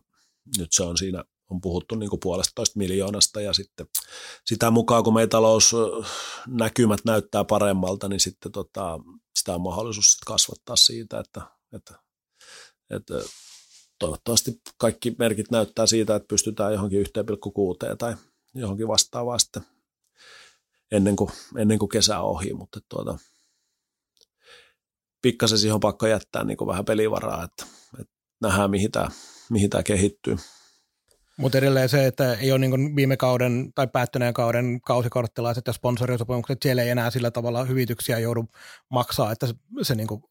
[0.58, 3.88] nyt se on siinä, on puhuttu niin kuin puolestatoista miljoonasta ja sitten
[4.46, 9.00] sitä mukaan, kun meidän talousnäkymät näyttää paremmalta, niin sitten tota,
[9.36, 11.42] sitä on mahdollisuus sitten kasvattaa siitä, että,
[11.74, 11.96] että,
[12.90, 13.14] että
[14.00, 18.16] toivottavasti kaikki merkit näyttää siitä, että pystytään johonkin 1,6 tai
[18.56, 19.64] johonkin vastaavaan sitten
[20.92, 23.18] ennen kuin, ennen kuin kesä on ohi, mutta tuota,
[25.22, 27.66] pikkasen siihen on pakko jättää niin kuin vähän pelivaraa, että,
[28.00, 29.08] että nähdään mihin tämä,
[29.52, 30.38] mihin tämä kehittyy.
[31.38, 36.58] Mutta edelleen se, että ei ole niin viime kauden tai päättyneen kauden kausikorttilaiset ja sponsorisopimukset,
[36.62, 38.46] siellä ei enää sillä tavalla hyvityksiä joudu
[38.90, 40.24] maksaa, että se, se niin kuin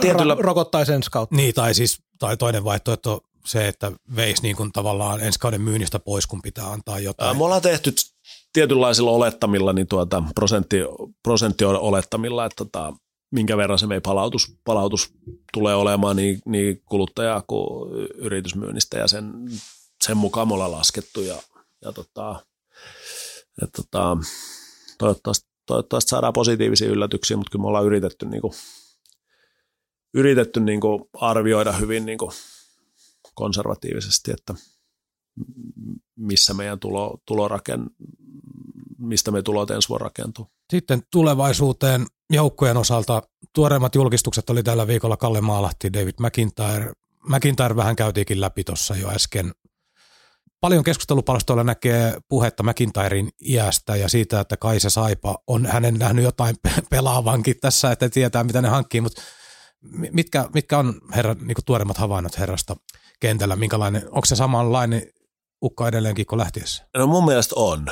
[0.00, 0.34] tietyllä...
[0.34, 1.36] ra- rokottaisi ensi kautta.
[1.36, 5.98] Niin, tai siis tai toinen vaihtoehto se, että veisi niin kuin tavallaan ensi kauden myynnistä
[5.98, 7.36] pois, kun pitää antaa jotain.
[7.36, 7.92] Me ollaan tehty
[8.52, 10.76] tietynlaisilla olettamilla, niin tuota, prosentti,
[11.22, 12.92] prosentti olettamilla, että tota,
[13.30, 15.14] minkä verran se meidän palautus, palautus
[15.52, 19.32] tulee olemaan niin, niin kuluttajaa kuin yritysmyynnistä ja sen,
[20.04, 21.42] sen mukaan me ollaan laskettu ja,
[21.82, 22.46] ja tota,
[23.62, 24.16] et tota,
[24.98, 28.52] toivottavasti, toivottavasti saadaan positiivisia yllätyksiä, mutta kyllä me ollaan yritetty, niin kuin,
[30.14, 32.32] yritetty niin kuin arvioida hyvin niin kuin
[33.34, 34.54] konservatiivisesti, että
[36.16, 37.90] missä meidän tulo, tuloraken,
[38.98, 40.46] mistä me tulot ensi vuonna rakentuu.
[40.70, 46.92] Sitten tulevaisuuteen joukkojen osalta tuoreimmat julkistukset oli tällä viikolla Kalle Maalahti, David McIntyre.
[47.28, 49.52] McIntyre vähän käytiinkin läpi tuossa jo äsken.
[50.60, 56.56] Paljon keskustelupalstoilla näkee puhetta McIntyrein iästä ja siitä, että Kaisa Saipa on hänen nähnyt jotain
[56.90, 59.22] pelaavankin tässä, että tietää mitä ne hankkii, mutta
[60.12, 62.76] mitkä, mitkä on herra, niin tuoreimmat havainnot herrasta
[63.20, 63.56] kentällä?
[63.56, 65.02] Minkälainen, onko se samanlainen
[65.62, 66.88] ukka edelleenkin kuin lähtiessä?
[66.96, 67.86] No mun mielestä on.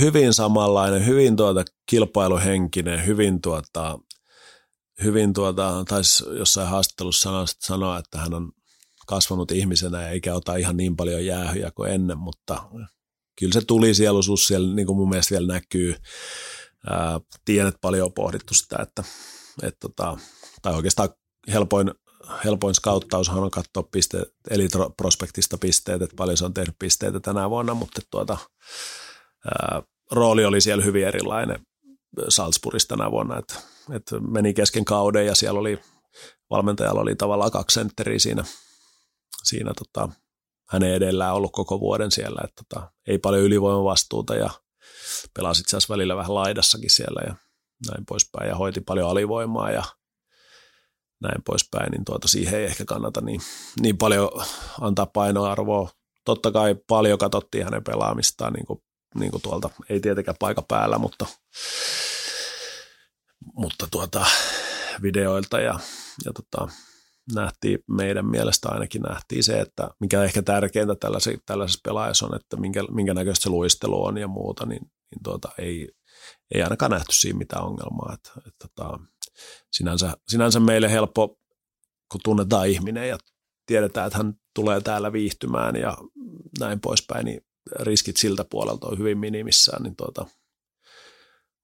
[0.00, 3.98] Hyvin samanlainen, hyvin tuota kilpailuhenkinen, hyvin tuota,
[5.02, 8.52] hyvin tuota, taisi jossain haastattelussa sanoa, että hän on
[9.06, 12.62] kasvanut ihmisenä eikä ota ihan niin paljon jäähyjä kuin ennen, mutta
[13.38, 15.96] kyllä se tuli sieluisuus siellä, niin kuin mun mielestä vielä näkyy.
[16.90, 19.04] Ää, tiedän, että paljon on pohdittu sitä, että,
[19.62, 20.16] että tota,
[20.62, 21.08] tai oikeastaan
[21.52, 21.90] helpoin,
[22.44, 27.50] helpoin skauttaushan on katsoa pisteet, eli prospektista pisteet, että paljon se on tehnyt pisteitä tänä
[27.50, 28.38] vuonna, mutta tuota,
[30.10, 31.66] rooli oli siellä hyvin erilainen
[32.28, 33.54] Salzburgissa tänä vuonna, että,
[33.92, 35.80] että meni kesken kauden ja siellä oli,
[36.50, 38.44] valmentajalla oli tavallaan kaksi sentteriä siinä,
[39.44, 40.08] siinä tota,
[40.68, 44.50] hänen edellään ollut koko vuoden siellä, että tota, ei paljon ylivoimavastuuta ja
[45.34, 47.34] pelasi itse asiassa välillä vähän laidassakin siellä ja
[47.86, 49.82] näin poispäin ja hoiti paljon alivoimaa ja
[51.22, 53.40] näin poispäin, niin tuota, siihen ei ehkä kannata niin,
[53.80, 54.30] niin paljon
[54.80, 55.90] antaa painoarvoa.
[56.24, 58.82] Totta kai paljon katsottiin hänen pelaamistaan niin kuin,
[59.14, 61.26] niin kuin tuolta, ei tietenkään paikka päällä, mutta,
[63.54, 64.26] mutta tuota,
[65.02, 65.78] videoilta ja,
[66.24, 66.72] ja tota,
[67.34, 72.56] nähtiin, meidän mielestä ainakin nähtiin se, että mikä ehkä tärkeintä tällaisessa, tällaisessa pelaajassa on, että
[72.56, 75.88] minkä, minkä näköistä se luistelu on ja muuta, niin, niin tuota, ei,
[76.54, 78.14] ei ainakaan nähty siinä mitään ongelmaa.
[78.14, 78.98] Että, että, tota,
[79.72, 81.38] sinänsä, sinänsä meille helppo,
[82.12, 83.18] kun tunnetaan ihminen ja
[83.66, 85.96] tiedetään, että hän tulee täällä viihtymään ja
[86.58, 87.40] näin poispäin, niin
[87.80, 90.26] riskit siltä puolelta on hyvin minimissään, niin tuota,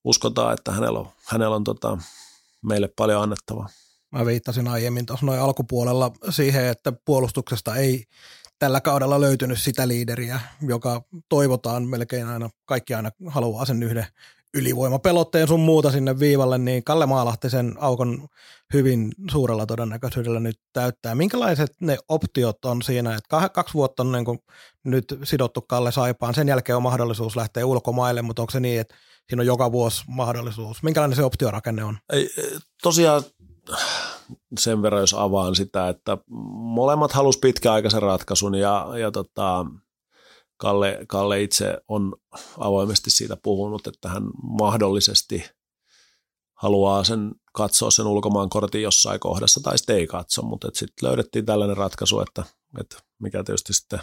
[0.04, 1.98] uskotaan, että hänellä on, hänellä on tota,
[2.62, 3.68] meille paljon annettavaa.
[4.10, 8.04] Mä viittasin aiemmin tuossa noin alkupuolella siihen, että puolustuksesta ei
[8.58, 14.06] tällä kaudella löytynyt sitä liideriä, joka toivotaan melkein aina, kaikki aina haluaa sen yhden
[14.54, 18.28] ylivoimapelotteen sun muuta sinne viivalle, niin Kalle Maalahti sen aukon
[18.74, 21.14] hyvin suurella todennäköisyydellä nyt täyttää.
[21.14, 24.38] Minkälaiset ne optiot on siinä, että kaksi vuotta on niin kuin
[24.84, 28.94] nyt sidottu Kalle Saipaan, sen jälkeen on mahdollisuus lähteä ulkomaille, mutta onko se niin, että
[29.28, 30.82] siinä on joka vuosi mahdollisuus?
[30.82, 31.98] Minkälainen se optiorakenne on?
[32.12, 32.30] Ei,
[32.82, 33.22] tosiaan
[34.58, 36.18] sen verran, jos avaan sitä, että
[36.56, 39.66] molemmat halusivat pitkäaikaisen ratkaisun ja, ja tota,
[40.58, 42.12] Kalle, Kalle itse on
[42.58, 45.44] avoimesti siitä puhunut, että hän mahdollisesti
[46.54, 51.46] haluaa sen katsoa sen ulkomaan kortin jossain kohdassa tai sitten ei katso, mutta sitten löydettiin
[51.46, 52.44] tällainen ratkaisu, että,
[52.80, 54.00] että mikä tietysti sitten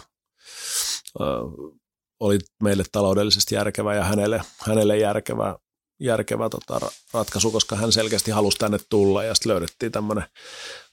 [1.20, 1.24] ö,
[2.20, 5.58] oli meille taloudellisesti järkevä ja hänelle, hänelle järkevä,
[6.00, 10.24] järkevä tota, ratkaisu, koska hän selkeästi halusi tänne tulla ja sitten löydettiin tämmöinen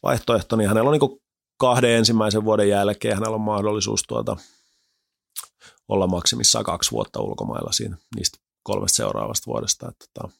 [0.03, 1.22] vaihtoehto, niin hänellä on niin
[1.57, 4.38] kahden ensimmäisen vuoden jälkeen hänellä on mahdollisuus tuota,
[5.88, 9.89] olla maksimissaan kaksi vuotta ulkomailla siinä niistä kolmesta seuraavasta vuodesta.
[9.89, 10.34] Että, tota,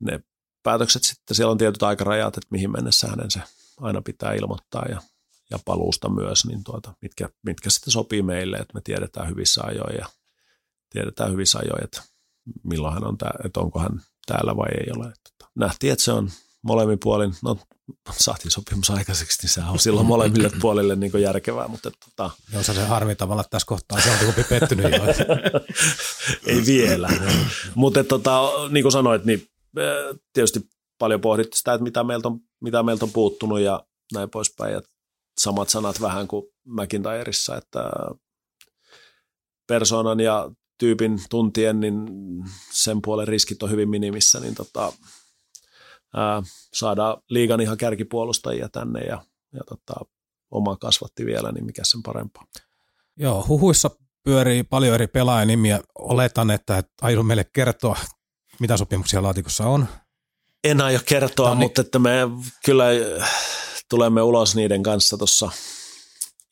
[0.00, 0.20] ne
[0.62, 3.40] päätökset sitten, siellä on tietyt aikarajat, että mihin mennessä hänen se
[3.80, 5.02] aina pitää ilmoittaa ja,
[5.50, 9.96] ja paluusta myös, niin tuota, mitkä, mitkä sitten sopii meille, että me tiedetään hyvissä ajoin
[9.98, 10.06] ja
[10.90, 12.02] tiedetään hyvissä ajoin, että
[12.62, 15.04] milloin hän on, tää, että onko hän täällä vai ei ole.
[15.06, 16.30] Että, tota, nähtiin, että se on
[16.62, 17.58] molemmin puolin, no
[18.18, 21.68] saatiin sopimus aikaiseksi, niin sehän on silloin molemmille puolille niin järkevää.
[21.68, 22.30] Mutta, tota...
[22.52, 25.02] Joo, se harmi tavalla tässä kohtaa, se on kumpi pettynyt jo.
[26.46, 27.08] Ei vielä.
[27.74, 29.46] mutta tota, niin kuin sanoit, niin
[30.32, 30.60] tietysti
[30.98, 34.72] paljon pohdittu sitä, että mitä meiltä on, mitä meiltä on puuttunut ja näin poispäin.
[34.72, 34.80] Ja
[35.40, 37.90] samat sanat vähän kuin McIntyressa, että
[39.68, 41.94] persoonan ja tyypin tuntien, niin
[42.72, 44.92] sen puolen riskit on hyvin minimissä, niin tota,
[46.16, 46.42] ää,
[46.74, 49.94] saadaan liigan ihan kärkipuolustajia tänne ja, ja tota,
[50.50, 52.44] oma kasvatti vielä, niin mikä sen parempaa.
[53.16, 53.90] Joo, huhuissa
[54.24, 55.80] pyörii paljon eri pelaajanimiä.
[55.98, 57.96] Oletan, että aion meille kertoa,
[58.60, 59.86] mitä sopimuksia laatikossa on.
[60.64, 61.60] En aio kertoa, Tani.
[61.60, 62.18] mutta että me
[62.64, 62.84] kyllä
[63.90, 65.50] tulemme ulos niiden kanssa tuossa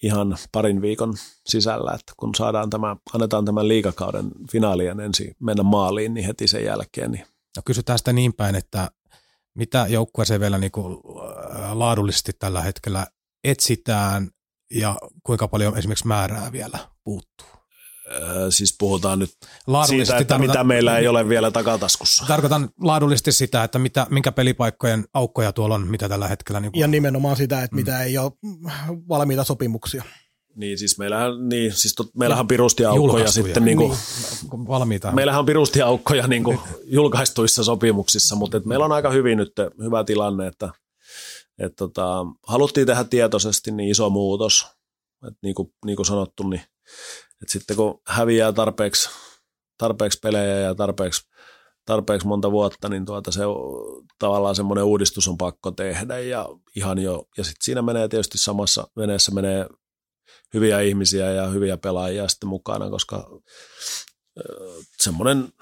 [0.03, 1.15] ihan parin viikon
[1.47, 6.65] sisällä, että kun saadaan tämä, annetaan tämän liikakauden finaalien ensin mennä maaliin, niin heti sen
[6.65, 7.11] jälkeen.
[7.11, 7.27] Niin.
[7.57, 8.91] No kysytään sitä niin päin, että
[9.55, 10.97] mitä joukkueeseen vielä niin kuin
[11.73, 13.07] laadullisesti tällä hetkellä
[13.45, 14.31] etsitään
[14.71, 17.47] ja kuinka paljon esimerkiksi määrää vielä puuttuu?
[18.13, 19.31] Öö, siis puhutaan nyt
[19.87, 22.25] siitä, että mitä meillä ei ole vielä takataskussa.
[22.29, 26.61] Tarkoitan laadullisesti sitä, että mitä, minkä pelipaikkojen aukkoja tuolla on, mitä tällä hetkellä.
[26.61, 26.81] Niin kuin...
[26.81, 27.81] Ja nimenomaan sitä, että mm.
[27.81, 28.33] mitä ei ole
[29.09, 30.05] valmiita sopimuksia.
[30.57, 35.13] Niin, siis meillähän, niin, siis tot, meillähän on pirusti aukkoja sitten niin kuin, niin, valmiita.
[35.13, 36.59] Meillähän on pirusti aukkoja niin kuin
[36.97, 40.71] julkaistuissa sopimuksissa, mutta et meillä on aika hyvin nyt hyvä tilanne, että
[41.59, 44.67] et tota, haluttiin tehdä tietoisesti niin iso muutos,
[45.27, 46.63] että niin kuin, niin kuin sanottu, niin
[47.43, 49.11] että sitten kun häviää tarpeeksi,
[49.79, 51.23] tarpeeksi pelejä ja tarpeeksi,
[51.85, 53.41] tarpeeksi monta vuotta, niin tuota se
[54.19, 58.89] tavallaan semmoinen uudistus on pakko tehdä ja ihan jo, ja sitten siinä menee tietysti samassa
[58.97, 59.67] veneessä menee
[60.55, 63.31] hyviä ihmisiä ja hyviä pelaajia sitten mukana, koska
[64.99, 65.53] semmoinen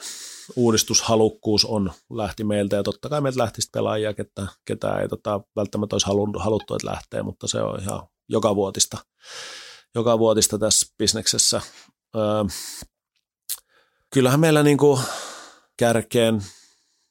[0.57, 5.95] uudistushalukkuus on lähti meiltä ja totta kai meiltä lähti pelaajia, ketä, ketä ei tota, välttämättä
[5.95, 6.07] olisi
[6.39, 8.99] haluttu, että lähtee, mutta se on ihan joka vuotista,
[9.95, 11.61] joka vuotista tässä bisneksessä.
[12.17, 12.45] Öö,
[14.15, 15.01] kyllähän meillä niinku
[15.77, 16.43] kärkeen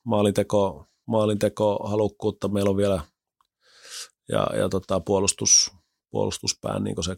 [0.05, 3.01] maalinteko, maalinteko halukkuutta meillä on vielä
[4.29, 5.71] ja, ja tota, puolustus,
[6.11, 7.15] puolustuspään niin se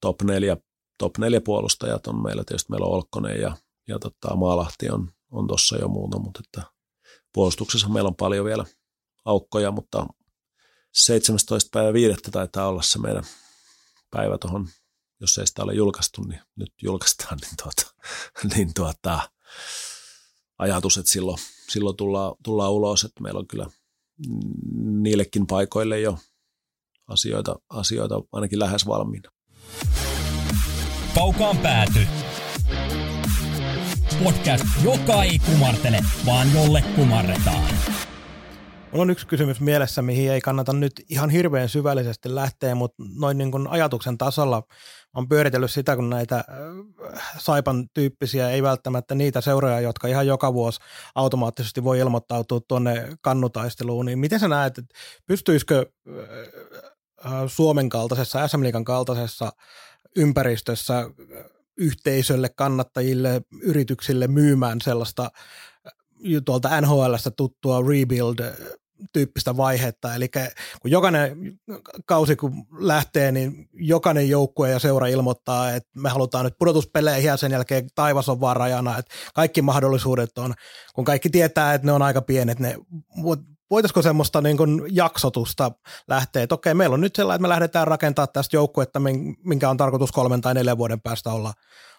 [0.00, 0.56] top neljä,
[0.98, 2.44] top neljä puolustajat on meillä.
[2.44, 3.56] Tietysti meillä on Olkkonen ja,
[3.88, 6.72] ja tota, Maalahti on, on tuossa jo muuta, mutta että
[7.34, 8.64] puolustuksessa meillä on paljon vielä
[9.24, 10.06] aukkoja, mutta
[10.92, 11.68] 17.
[11.72, 12.20] päivä 5.
[12.32, 13.24] taitaa olla se meidän
[14.10, 14.68] päivä tuohon,
[15.20, 17.94] jos ei sitä ole julkaistu, niin nyt julkaistaan, niin, tuota,
[18.54, 19.30] niin tuota,
[20.58, 23.66] ajatus, että silloin, silloin tullaan, tullaan ulos, että meillä on kyllä
[25.02, 26.18] niillekin paikoille jo
[27.06, 29.30] asioita, asioita ainakin lähes valmiina.
[31.14, 31.98] Kaukaan pääty.
[34.24, 37.74] Podcast, joka ei kumartele, vaan jolle kumarretaan.
[38.92, 43.38] Mulla on yksi kysymys mielessä, mihin ei kannata nyt ihan hirveän syvällisesti lähteä, mutta noin
[43.38, 44.62] niin kuin ajatuksen tasolla
[45.14, 50.54] on pyöritellyt sitä, kun näitä äh, Saipan tyyppisiä, ei välttämättä niitä seuroja, jotka ihan joka
[50.54, 50.80] vuosi
[51.14, 54.94] automaattisesti voi ilmoittautua tuonne kannutaisteluun, niin miten sä näet, että
[55.26, 56.91] pystyisikö äh,
[57.46, 59.52] Suomen kaltaisessa, SM Liikan kaltaisessa
[60.16, 61.10] ympäristössä
[61.76, 65.30] yhteisölle, kannattajille, yrityksille myymään sellaista
[66.44, 68.38] tuolta NHLstä tuttua rebuild
[69.12, 70.28] tyyppistä vaihetta, eli
[70.82, 71.60] kun jokainen
[72.06, 77.36] kausi kun lähtee, niin jokainen joukkue ja seura ilmoittaa, että me halutaan nyt pudotuspeleihin ja
[77.36, 80.54] sen jälkeen taivas on vaan rajana, että kaikki mahdollisuudet on,
[80.94, 82.76] kun kaikki tietää, että ne on aika pienet, ne
[83.72, 85.72] voitaisiko semmoista niin kuin jaksotusta
[86.08, 89.00] lähteä, että okei, meillä on nyt sellainen, että me lähdetään rakentamaan tästä joukkuetta,
[89.44, 91.52] minkä on tarkoitus kolmen tai neljän vuoden päästä olla,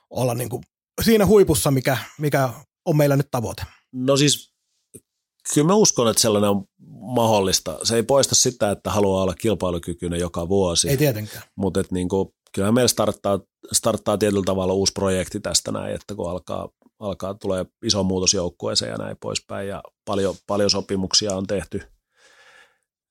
[0.10, 0.64] olla niin kuin
[1.02, 2.50] siinä huipussa, mikä, mikä
[2.86, 3.64] on meillä nyt tavoite.
[3.92, 4.54] No siis
[5.54, 6.64] kyllä mä uskon, että sellainen on
[7.16, 7.80] mahdollista.
[7.84, 10.90] Se ei poista sitä, että haluaa olla kilpailukykyinen joka vuosi.
[10.90, 11.44] Ei tietenkään.
[11.56, 12.08] Mutta niin
[12.56, 13.40] kyllähän meillä starttaa,
[13.72, 16.70] starttaa tietyllä tavalla uusi projekti tästä näin, että kun alkaa,
[17.04, 21.82] alkaa tulee iso muutos joukkueeseen ja näin poispäin ja paljon, paljon sopimuksia on tehty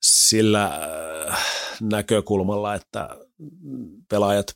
[0.02, 1.46] sillä äh,
[1.80, 3.08] näkökulmalla, että
[4.08, 4.46] pelaajat,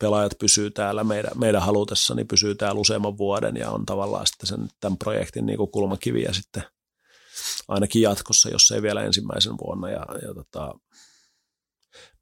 [0.00, 4.46] pelaajat pysyy täällä meidän, meidän halutessa, niin pysyy täällä useamman vuoden ja on tavallaan sitten
[4.46, 6.62] sen, tämän projektin niin kuin kulmakiviä sitten–
[7.68, 9.90] ainakin jatkossa, jos ei vielä ensimmäisen vuonna.
[9.90, 10.74] Ja, ja tota,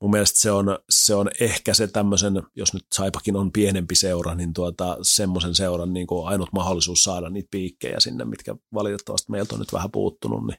[0.01, 4.35] mun mielestä se on, se on ehkä se tämmöisen, jos nyt Saipakin on pienempi seura,
[4.35, 9.55] niin tuota, semmoisen seuran niin kuin ainut mahdollisuus saada niitä piikkejä sinne, mitkä valitettavasti meiltä
[9.55, 10.59] on nyt vähän puuttunut, niin,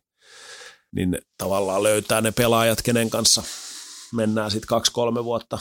[0.95, 3.43] niin tavallaan löytää ne pelaajat, kenen kanssa
[4.13, 5.59] mennään sitten kaksi-kolme vuotta,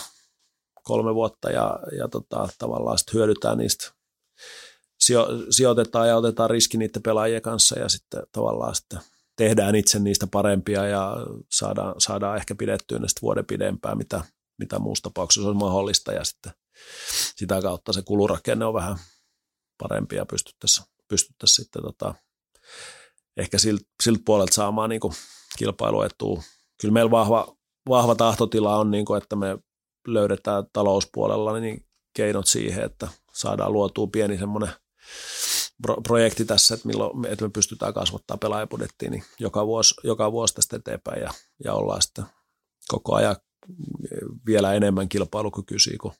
[0.82, 3.92] kolme vuotta ja, ja tota, tavallaan sitten hyödytään niistä.
[5.00, 9.00] Sijo, sijoitetaan ja otetaan riski niiden pelaajien kanssa ja sitten tavallaan sitten
[9.36, 11.16] tehdään itse niistä parempia ja
[11.50, 14.24] saadaan, saadaan ehkä pidettyä ne vuoden pidempään, mitä,
[14.58, 16.52] mitä muussa tapauksessa on mahdollista ja sitten
[17.36, 18.96] sitä kautta se kulurakenne on vähän
[19.78, 22.14] parempi ja pystyttäisiin, pystyttäisiin sitten tota,
[23.36, 25.00] ehkä siltä, siltä puolelta saamaan niin
[25.58, 26.42] kilpailuetua.
[26.80, 27.56] Kyllä meillä vahva,
[27.88, 29.58] vahva tahtotila on, niin kuin, että me
[30.08, 34.70] löydetään talouspuolella niin keinot siihen, että saadaan luotua pieni semmoinen
[36.06, 40.76] projekti tässä, että, milloin, että me pystytään kasvattaa pelaajapudettiin niin joka, vuosi, joka vuosi tästä
[40.76, 41.30] eteenpäin ja,
[41.64, 42.24] ja ollaan sitten
[42.88, 43.36] koko ajan
[44.46, 46.14] vielä enemmän kilpailukykyisiä kuin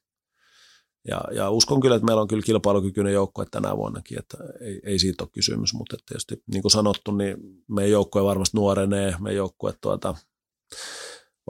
[1.09, 4.99] ja, ja uskon kyllä, että meillä on kyllä kilpailukykyinen joukkue tänä vuonnakin, että ei, ei
[4.99, 7.37] siitä ole kysymys, mutta tietysti niin kuin sanottu, niin
[7.69, 10.15] meidän joukkue varmasti nuorenee, meidän joukkue tuota,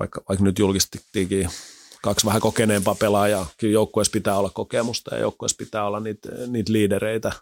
[0.00, 1.48] vaikka, vaikka nyt julkistettiinkin
[2.02, 3.46] kaksi vähän kokeneempaa pelaajaa.
[3.58, 7.32] Kyllä joukkueessa pitää olla kokemusta ja joukkueessa pitää olla niitä, niitä liidereitä,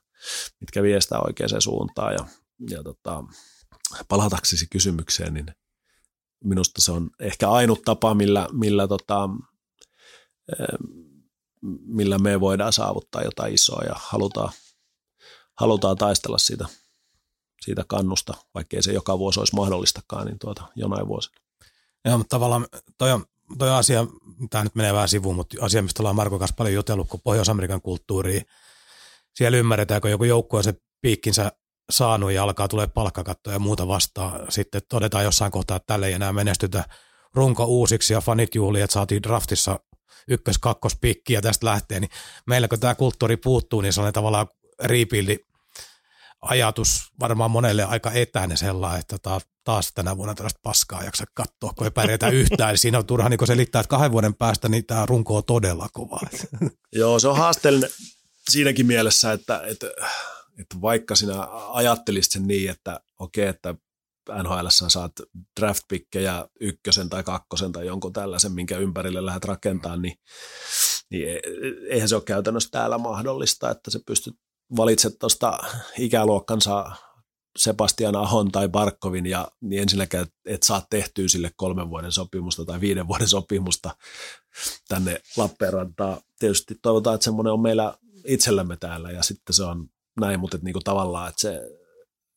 [0.61, 2.13] mitkä viestää oikeaan suuntaan.
[2.13, 2.27] Ja,
[2.71, 3.25] ja tota,
[4.09, 5.47] palataksesi kysymykseen, niin
[6.45, 9.29] minusta se on ehkä ainut tapa, millä, millä, tota,
[11.87, 14.53] millä me voidaan saavuttaa jotain isoa ja halutaan,
[15.61, 16.67] halutaan taistella siitä,
[17.65, 21.37] siitä kannusta, vaikkei se joka vuosi olisi mahdollistakaan, niin tuota, jonain vuosina.
[22.05, 22.67] Joo, mutta tavallaan
[22.99, 23.25] toi on
[23.59, 24.07] toi asia,
[24.51, 27.83] tämä nyt menee vähän sivuun, mutta asia, mistä ollaan Marko kanssa paljon jutellut, kun Pohjois-Amerikan
[27.83, 28.43] kulttuuri,
[29.35, 31.53] siellä ymmärretään, kun joku joukkue on se piikkinsä
[31.91, 34.53] saanut ja alkaa tulee palkkakatto ja muuta vastaan.
[34.53, 36.85] Sitten todetaan jossain kohtaa, että tälle ei enää menestytä
[37.35, 39.81] runko uusiksi ja fanit juhli, että saatiin draftissa
[40.29, 42.11] ykkös kakkos ja tästä lähtee, niin
[42.47, 44.47] meillä kun tämä kulttuuri puuttuu, niin se on tavallaan
[44.85, 45.39] rebuildi
[46.43, 51.73] ajatus varmaan monelle aika etäinen sellainen, että taas, taas tänä vuonna tällaista paskaa jaksa katsoa,
[51.77, 52.79] kun ei pärjätä yhtään.
[52.79, 56.21] Siinä on turha niin selittää, että kahden vuoden päästä niin tämä runko on todella kova.
[56.93, 57.91] Joo, se on haasteellinen
[58.51, 59.87] siinäkin mielessä, että, että,
[60.59, 63.75] että vaikka sinä ajattelisit sen niin, että okei, että
[64.43, 65.13] NHL saat
[65.61, 65.85] draft
[66.61, 70.15] ykkösen tai kakkosen tai jonkun tällaisen, minkä ympärille lähdet rakentamaan, niin,
[71.11, 71.41] niin e,
[71.89, 74.35] eihän se ole käytännössä täällä mahdollista, että se pystyt
[74.77, 75.59] valitset tuosta
[75.99, 76.93] ikäluokkansa
[77.59, 82.81] Sebastian Ahon tai Barkovin ja niin ensinnäkään et saa tehtyä sille kolmen vuoden sopimusta tai
[82.81, 83.97] viiden vuoden sopimusta
[84.89, 86.21] tänne Lappeenrantaan.
[86.39, 89.89] Tietysti toivotaan, että semmoinen on meillä itsellämme täällä ja sitten se on
[90.21, 91.61] näin, mutta että niinku tavallaan, että se,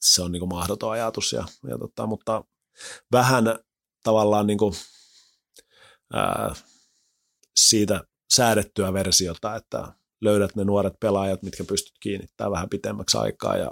[0.02, 1.34] se on niinku mahdoton ajatus.
[1.34, 2.44] Ja, ja tota, mutta
[3.12, 3.46] vähän
[4.04, 4.76] tavallaan niinku,
[6.14, 6.56] ää,
[7.56, 13.72] siitä säädettyä versiota, että löydät ne nuoret pelaajat, mitkä pystyt kiinnittämään vähän pitemmäksi aikaa ja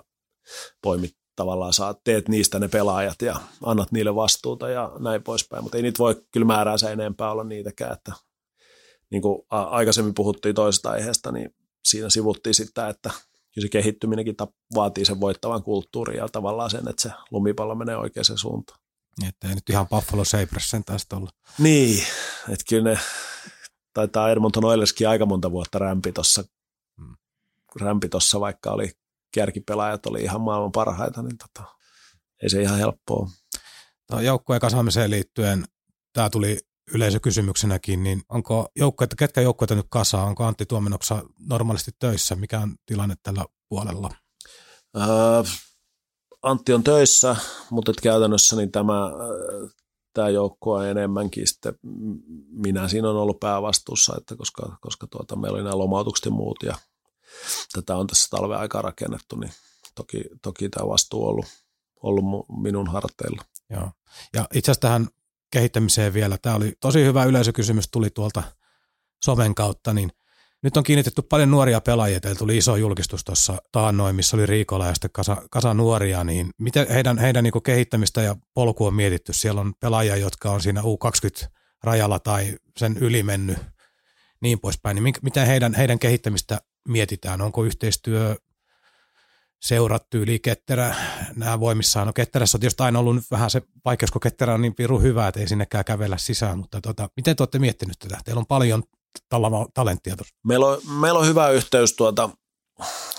[0.81, 5.77] poimit tavallaan saat, teet niistä ne pelaajat ja annat niille vastuuta ja näin poispäin, mutta
[5.77, 8.13] ei niitä voi kyllä määrää se enempää olla niitäkään, että
[9.11, 11.55] niin kuin aikaisemmin puhuttiin toisesta aiheesta, niin
[11.85, 13.11] siinä sivuttiin sitä, että
[13.59, 14.35] se kehittyminenkin
[14.75, 18.79] vaatii sen voittavan kulttuurin ja tavallaan sen, että se lumipallo menee oikeaan suuntaan.
[19.27, 21.29] Että ei nyt ihan Buffalo Sabres sen tästä olla.
[21.59, 22.03] Niin,
[22.49, 22.99] että kyllä ne
[23.93, 26.43] taitaa Edmonton Oilerskin aika monta vuotta rämpi tuossa,
[26.97, 27.15] hmm.
[27.81, 28.91] rämpi tossa, vaikka oli
[29.33, 31.69] kärkipelaajat oli ihan maailman parhaita, niin tota,
[32.43, 33.29] ei se ihan helppoa.
[34.11, 35.65] No, joukkueen kasaamiseen liittyen,
[36.13, 36.59] tämä tuli
[36.93, 40.25] yleisökysymyksenäkin, niin onko joukkueita, ketkä joukkueita nyt kasaa?
[40.25, 42.35] Onko Antti Tuomenoksa normaalisti töissä?
[42.35, 44.09] Mikä on tilanne tällä puolella?
[44.97, 45.43] Öö,
[46.41, 47.35] Antti on töissä,
[47.69, 49.11] mutta et käytännössä niin tämä,
[50.13, 51.73] tämä joukkue on enemmänkin sitten,
[52.49, 56.57] minä siinä on ollut päävastuussa, että koska, koska tuota, meillä oli nämä lomautukset ja muut
[56.63, 56.77] ja
[57.73, 59.51] tätä on tässä talven aikaa rakennettu, niin
[59.95, 61.45] toki, toki tämä vastuu on ollut,
[62.03, 63.41] ollut minun harteilla.
[63.69, 63.91] Joo.
[64.33, 65.07] Ja itse asiassa tähän
[65.53, 68.43] kehittämiseen vielä, tämä oli tosi hyvä yleisökysymys, tuli tuolta
[69.23, 70.09] somen kautta, niin
[70.63, 72.19] nyt on kiinnitetty paljon nuoria pelaajia.
[72.19, 76.23] Teillä tuli iso julkistus tuossa taannoin, missä oli Riikola ja sitten kasa, kasa nuoria.
[76.23, 79.33] Niin miten heidän, heidän niin kehittämistä ja polku on mietitty?
[79.33, 83.57] Siellä on pelaajia, jotka on siinä U20-rajalla tai sen yli mennyt
[84.41, 84.95] niin poispäin.
[84.95, 87.41] Niin miten heidän, heidän kehittämistä mietitään?
[87.41, 88.35] Onko yhteistyö
[89.63, 90.95] seurat tyyli ketterä,
[91.35, 92.07] nämä voimissaan.
[92.07, 95.27] No ketterässä on tietysti aina ollut vähän se vaikeus, kun ketterä on niin piru hyvä,
[95.27, 98.17] että ei sinnekään kävellä sisään, mutta tota, miten te olette miettinyt tätä?
[98.25, 98.83] Teillä on paljon
[99.73, 100.35] talenttia tuossa.
[100.47, 102.29] Meillä on, meillä on hyvä yhteys tuota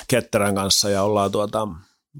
[0.09, 1.69] ketterän kanssa ja ollaan tuota,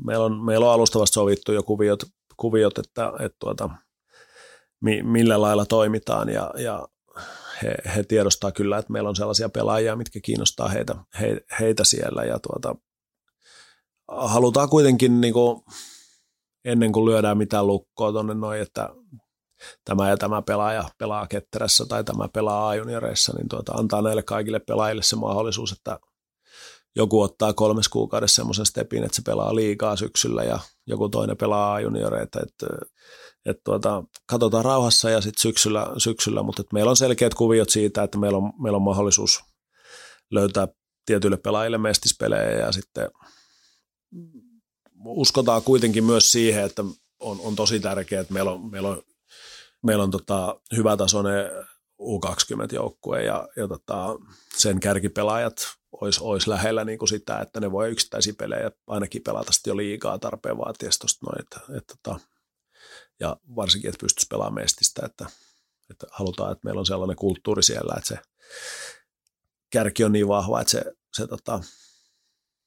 [0.05, 2.03] meillä on, meillä on alustavasti sovittu jo kuviot,
[2.37, 3.71] kuviot että, että tuota,
[4.81, 6.89] mi, millä lailla toimitaan ja, ja
[7.63, 12.25] he, he tiedostaa kyllä, että meillä on sellaisia pelaajia, mitkä kiinnostaa heitä, he, heitä siellä
[12.25, 12.77] ja tuota,
[14.09, 15.63] halutaan kuitenkin niin kuin,
[16.65, 18.89] ennen kuin lyödään mitään lukkoa tuonne noin, että
[19.85, 24.61] tämä ja tämä pelaaja pelaa ketterässä tai tämä pelaa A-junioreissa, niin tuota, antaa näille kaikille
[24.61, 26.01] pelaajille se mahdollisuus, että
[26.97, 31.75] joku ottaa kolmes kuukaudessa semmoisen stepin, että se pelaa liikaa syksyllä ja joku toinen pelaa
[31.75, 32.67] A-junioreita, että,
[33.47, 38.03] että tuota, katsotaan rauhassa ja sitten syksyllä, syksyllä, mutta että meillä on selkeät kuviot siitä,
[38.03, 39.41] että meillä on, meillä on mahdollisuus
[40.31, 40.69] löytää
[41.07, 43.09] tietyille pelaajille mestispelejä ja sitten
[45.05, 46.85] uskotaan kuitenkin myös siihen, että
[47.21, 49.03] on, on tosi tärkeää, että meillä on, meillä on,
[49.83, 51.51] meillä on tota, hyvätasoinen
[52.01, 54.17] U20-joukkue ja, ja tota,
[54.57, 55.57] sen kärkipelaajat
[55.93, 60.19] olisi, olisi lähellä niin kuin sitä, että ne voi yksittäisiä pelejä ainakin pelata jo liikaa
[60.19, 62.21] tarpeen vaatiessa noin, että, että, tota,
[63.21, 65.27] ja varsinkin, että pystyisi pelaamaan mestistä, että,
[65.91, 68.19] että halutaan, että meillä on sellainen kulttuuri siellä, että se
[69.71, 71.61] kärki on niin vahva, että se, se tota,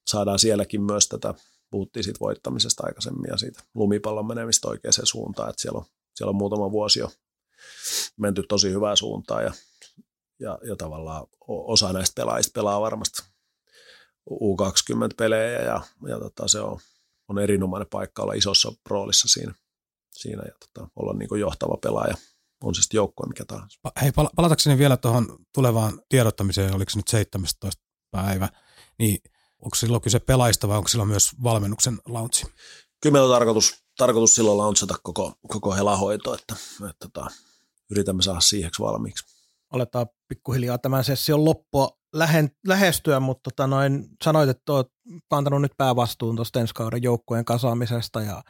[0.08, 1.34] saadaan sielläkin myös tätä,
[1.70, 5.86] puhuttiin siitä voittamisesta aikaisemmin ja siitä lumipallon menemistä oikeaan suuntaan, että siellä on,
[6.16, 7.12] siellä on muutama vuosi jo
[8.18, 9.54] menty tosi hyvää suuntaan ja,
[10.40, 13.24] ja, ja tavallaan osa näistä pelaajista pelaa varmasti
[14.32, 16.80] U20-pelejä ja, ja tota, se on,
[17.28, 19.54] on erinomainen paikka olla isossa roolissa siinä,
[20.12, 22.16] siinä ja tota, olla niin johtava pelaaja
[22.64, 23.80] on se sitten joukkue mikä tahansa.
[24.02, 27.84] Hei, palatakseni vielä tuohon tulevaan tiedottamiseen, oliko se nyt 17.
[28.12, 28.50] päivä,
[29.00, 29.18] niin
[29.60, 32.46] Onko silloin kyse pelaista vai onko silloin myös valmennuksen launchi?
[33.02, 37.28] Kyllä meillä on tarkoitus, tarkoitus silloin launchata koko, koko helahoito, että, että, että tota,
[37.92, 39.26] yritämme saada siiheksi valmiiksi.
[39.74, 44.88] Aletaan pikkuhiljaa tämän session loppua lähen, lähestyä, mutta tota noin, sanoit, että olet
[45.30, 48.44] kantanut nyt päävastuun tuosta ensi kauden joukkueen kasaamisesta ja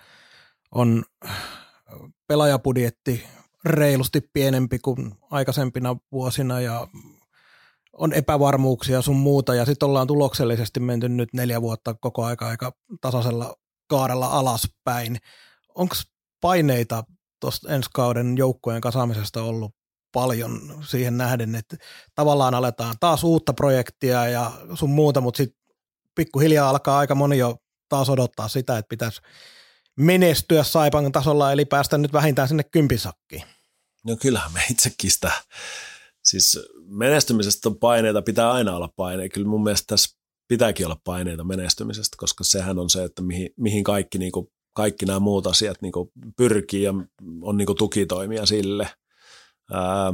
[0.72, 1.04] on
[2.28, 3.24] pelaajapudjetti
[3.66, 6.88] reilusti pienempi kuin aikaisempina vuosina ja
[7.98, 12.72] on epävarmuuksia sun muuta ja sitten ollaan tuloksellisesti menty nyt neljä vuotta koko aika aika
[13.02, 13.56] tasaisella
[13.88, 15.18] kaarella alaspäin.
[15.76, 15.96] Onko
[16.42, 17.04] paineita
[17.40, 19.76] tuosta ensi kauden joukkojen kasaamisesta ollut
[20.12, 21.78] paljon siihen nähden, että
[22.16, 25.60] tavallaan aletaan taas uutta projektia ja sun muuta, mutta sitten
[26.16, 27.58] pikkuhiljaa alkaa aika moni jo
[27.90, 29.22] taas odottaa sitä, että pitäisi
[29.96, 33.44] menestyä Saipan tasolla, eli päästä nyt vähintään sinne kympisakkiin.
[34.06, 35.32] No kyllähän me itsekin sitä
[36.24, 39.34] siis menestymisestä on paineita, pitää aina olla paineita.
[39.34, 40.18] Kyllä mun mielestä tässä
[40.48, 45.06] pitääkin olla paineita menestymisestä, koska sehän on se, että mihin, mihin kaikki, niin kuin, kaikki
[45.06, 46.94] nämä muut asiat niin kuin pyrkii ja
[47.42, 48.90] on niin kuin tukitoimia sille.
[49.72, 50.14] Ää,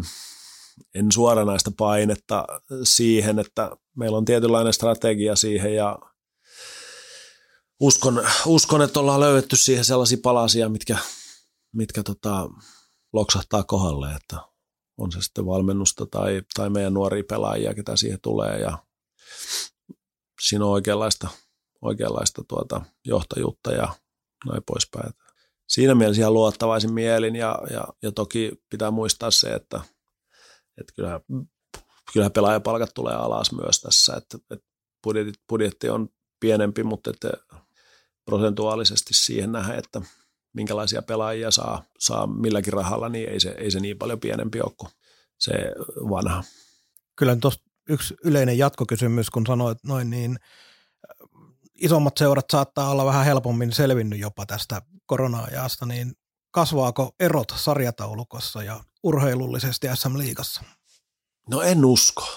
[0.96, 2.48] en suoranaista painetta
[2.84, 6.00] siihen, että meillä on tietynlainen strategia siihen ja
[7.80, 10.98] uskon, uskon että ollaan löydetty siihen sellaisia palasia, mitkä,
[11.74, 12.50] mitkä tota,
[13.14, 14.53] loksahtaa kohdalle, että
[14.98, 18.78] on se sitten valmennusta tai, tai meidän nuoria pelaajia, ketä siihen tulee ja
[20.42, 21.28] siinä on oikeanlaista,
[21.82, 23.96] oikeanlaista tuota johtajuutta ja
[24.46, 25.14] noin poispäin.
[25.70, 29.82] Siinä mielessä ihan luottavaisin mielin ja, ja, ja toki pitää muistaa se, että,
[30.78, 31.22] että kyllähän,
[32.14, 34.66] kyllähän pelaajapalkat tulee alas myös tässä, että, että
[35.04, 37.32] budjetti, budjetti on pienempi, mutta että
[38.26, 40.02] prosentuaalisesti siihen nähdä, että
[40.54, 44.72] minkälaisia pelaajia saa, saa milläkin rahalla, niin ei se, ei se niin paljon pienempi ole
[44.78, 44.92] kuin
[45.40, 45.52] se
[46.10, 46.44] vanha.
[47.16, 50.40] Kyllä tuosta yksi yleinen jatkokysymys, kun sanoit noin, niin
[51.74, 56.14] isommat seurat saattaa olla vähän helpommin selvinnyt jopa tästä korona-ajasta, niin
[56.52, 60.64] kasvaako erot sarjataulukossa ja urheilullisesti SM-liigassa?
[61.50, 62.28] No en usko.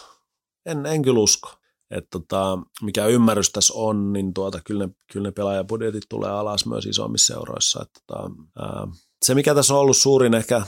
[0.67, 1.59] En, en kyllä usko.
[1.91, 6.67] Et tota, mikä ymmärrys tässä on, niin tuota, kyllä, ne, kyllä ne pelaajabudjetit tulee alas
[6.67, 7.83] myös isommissa seuroissa.
[7.83, 8.89] Et tota, ää,
[9.25, 10.63] se, mikä tässä on ollut suurin ehkä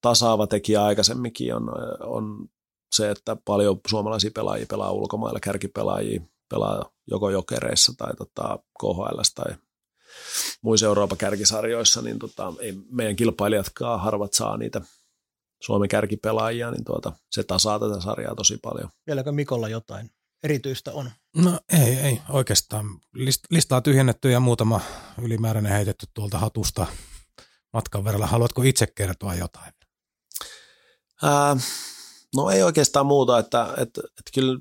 [0.00, 1.68] tasaava tekijä aikaisemminkin, on,
[2.00, 2.48] on
[2.92, 9.56] se, että paljon suomalaisia pelaajia pelaa ulkomailla, kärkipelaajia pelaa joko jokereissa tai tota, KHL tai
[10.62, 14.80] muissa Euroopan kärkisarjoissa, niin tota, ei meidän kilpailijatkaan harvat saa niitä
[15.60, 18.90] Suomen kärkipelaajia, niin tuota, se tasaa tätä sarjaa tosi paljon.
[19.06, 20.10] Vieläkö Mikolla jotain
[20.42, 21.10] erityistä on?
[21.36, 22.86] No ei, ei oikeastaan.
[23.14, 24.80] List, listaa tyhjennetty ja muutama
[25.22, 26.86] ylimääräinen heitetty tuolta hatusta
[27.72, 28.26] matkan verralla.
[28.26, 29.72] Haluatko itse kertoa jotain?
[31.22, 31.56] Ää,
[32.36, 34.60] no ei oikeastaan muuta, että, että, että kyllä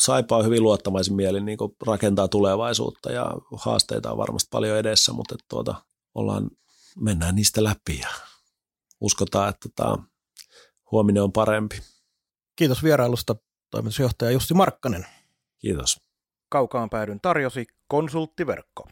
[0.00, 5.34] Saipa on hyvin luottamaisin mielin niin rakentaa tulevaisuutta ja haasteita on varmasti paljon edessä, mutta
[5.34, 5.74] että tuota,
[6.14, 6.50] ollaan,
[7.00, 8.08] mennään niistä läpi ja
[9.00, 9.98] uskotaan, että tota,
[10.90, 11.76] huominen on parempi.
[12.56, 13.36] Kiitos vierailusta
[13.70, 15.06] toimitusjohtaja Jussi Markkanen.
[15.58, 16.00] Kiitos.
[16.48, 18.88] Kaukaan päädyn tarjosi konsulttiverkko.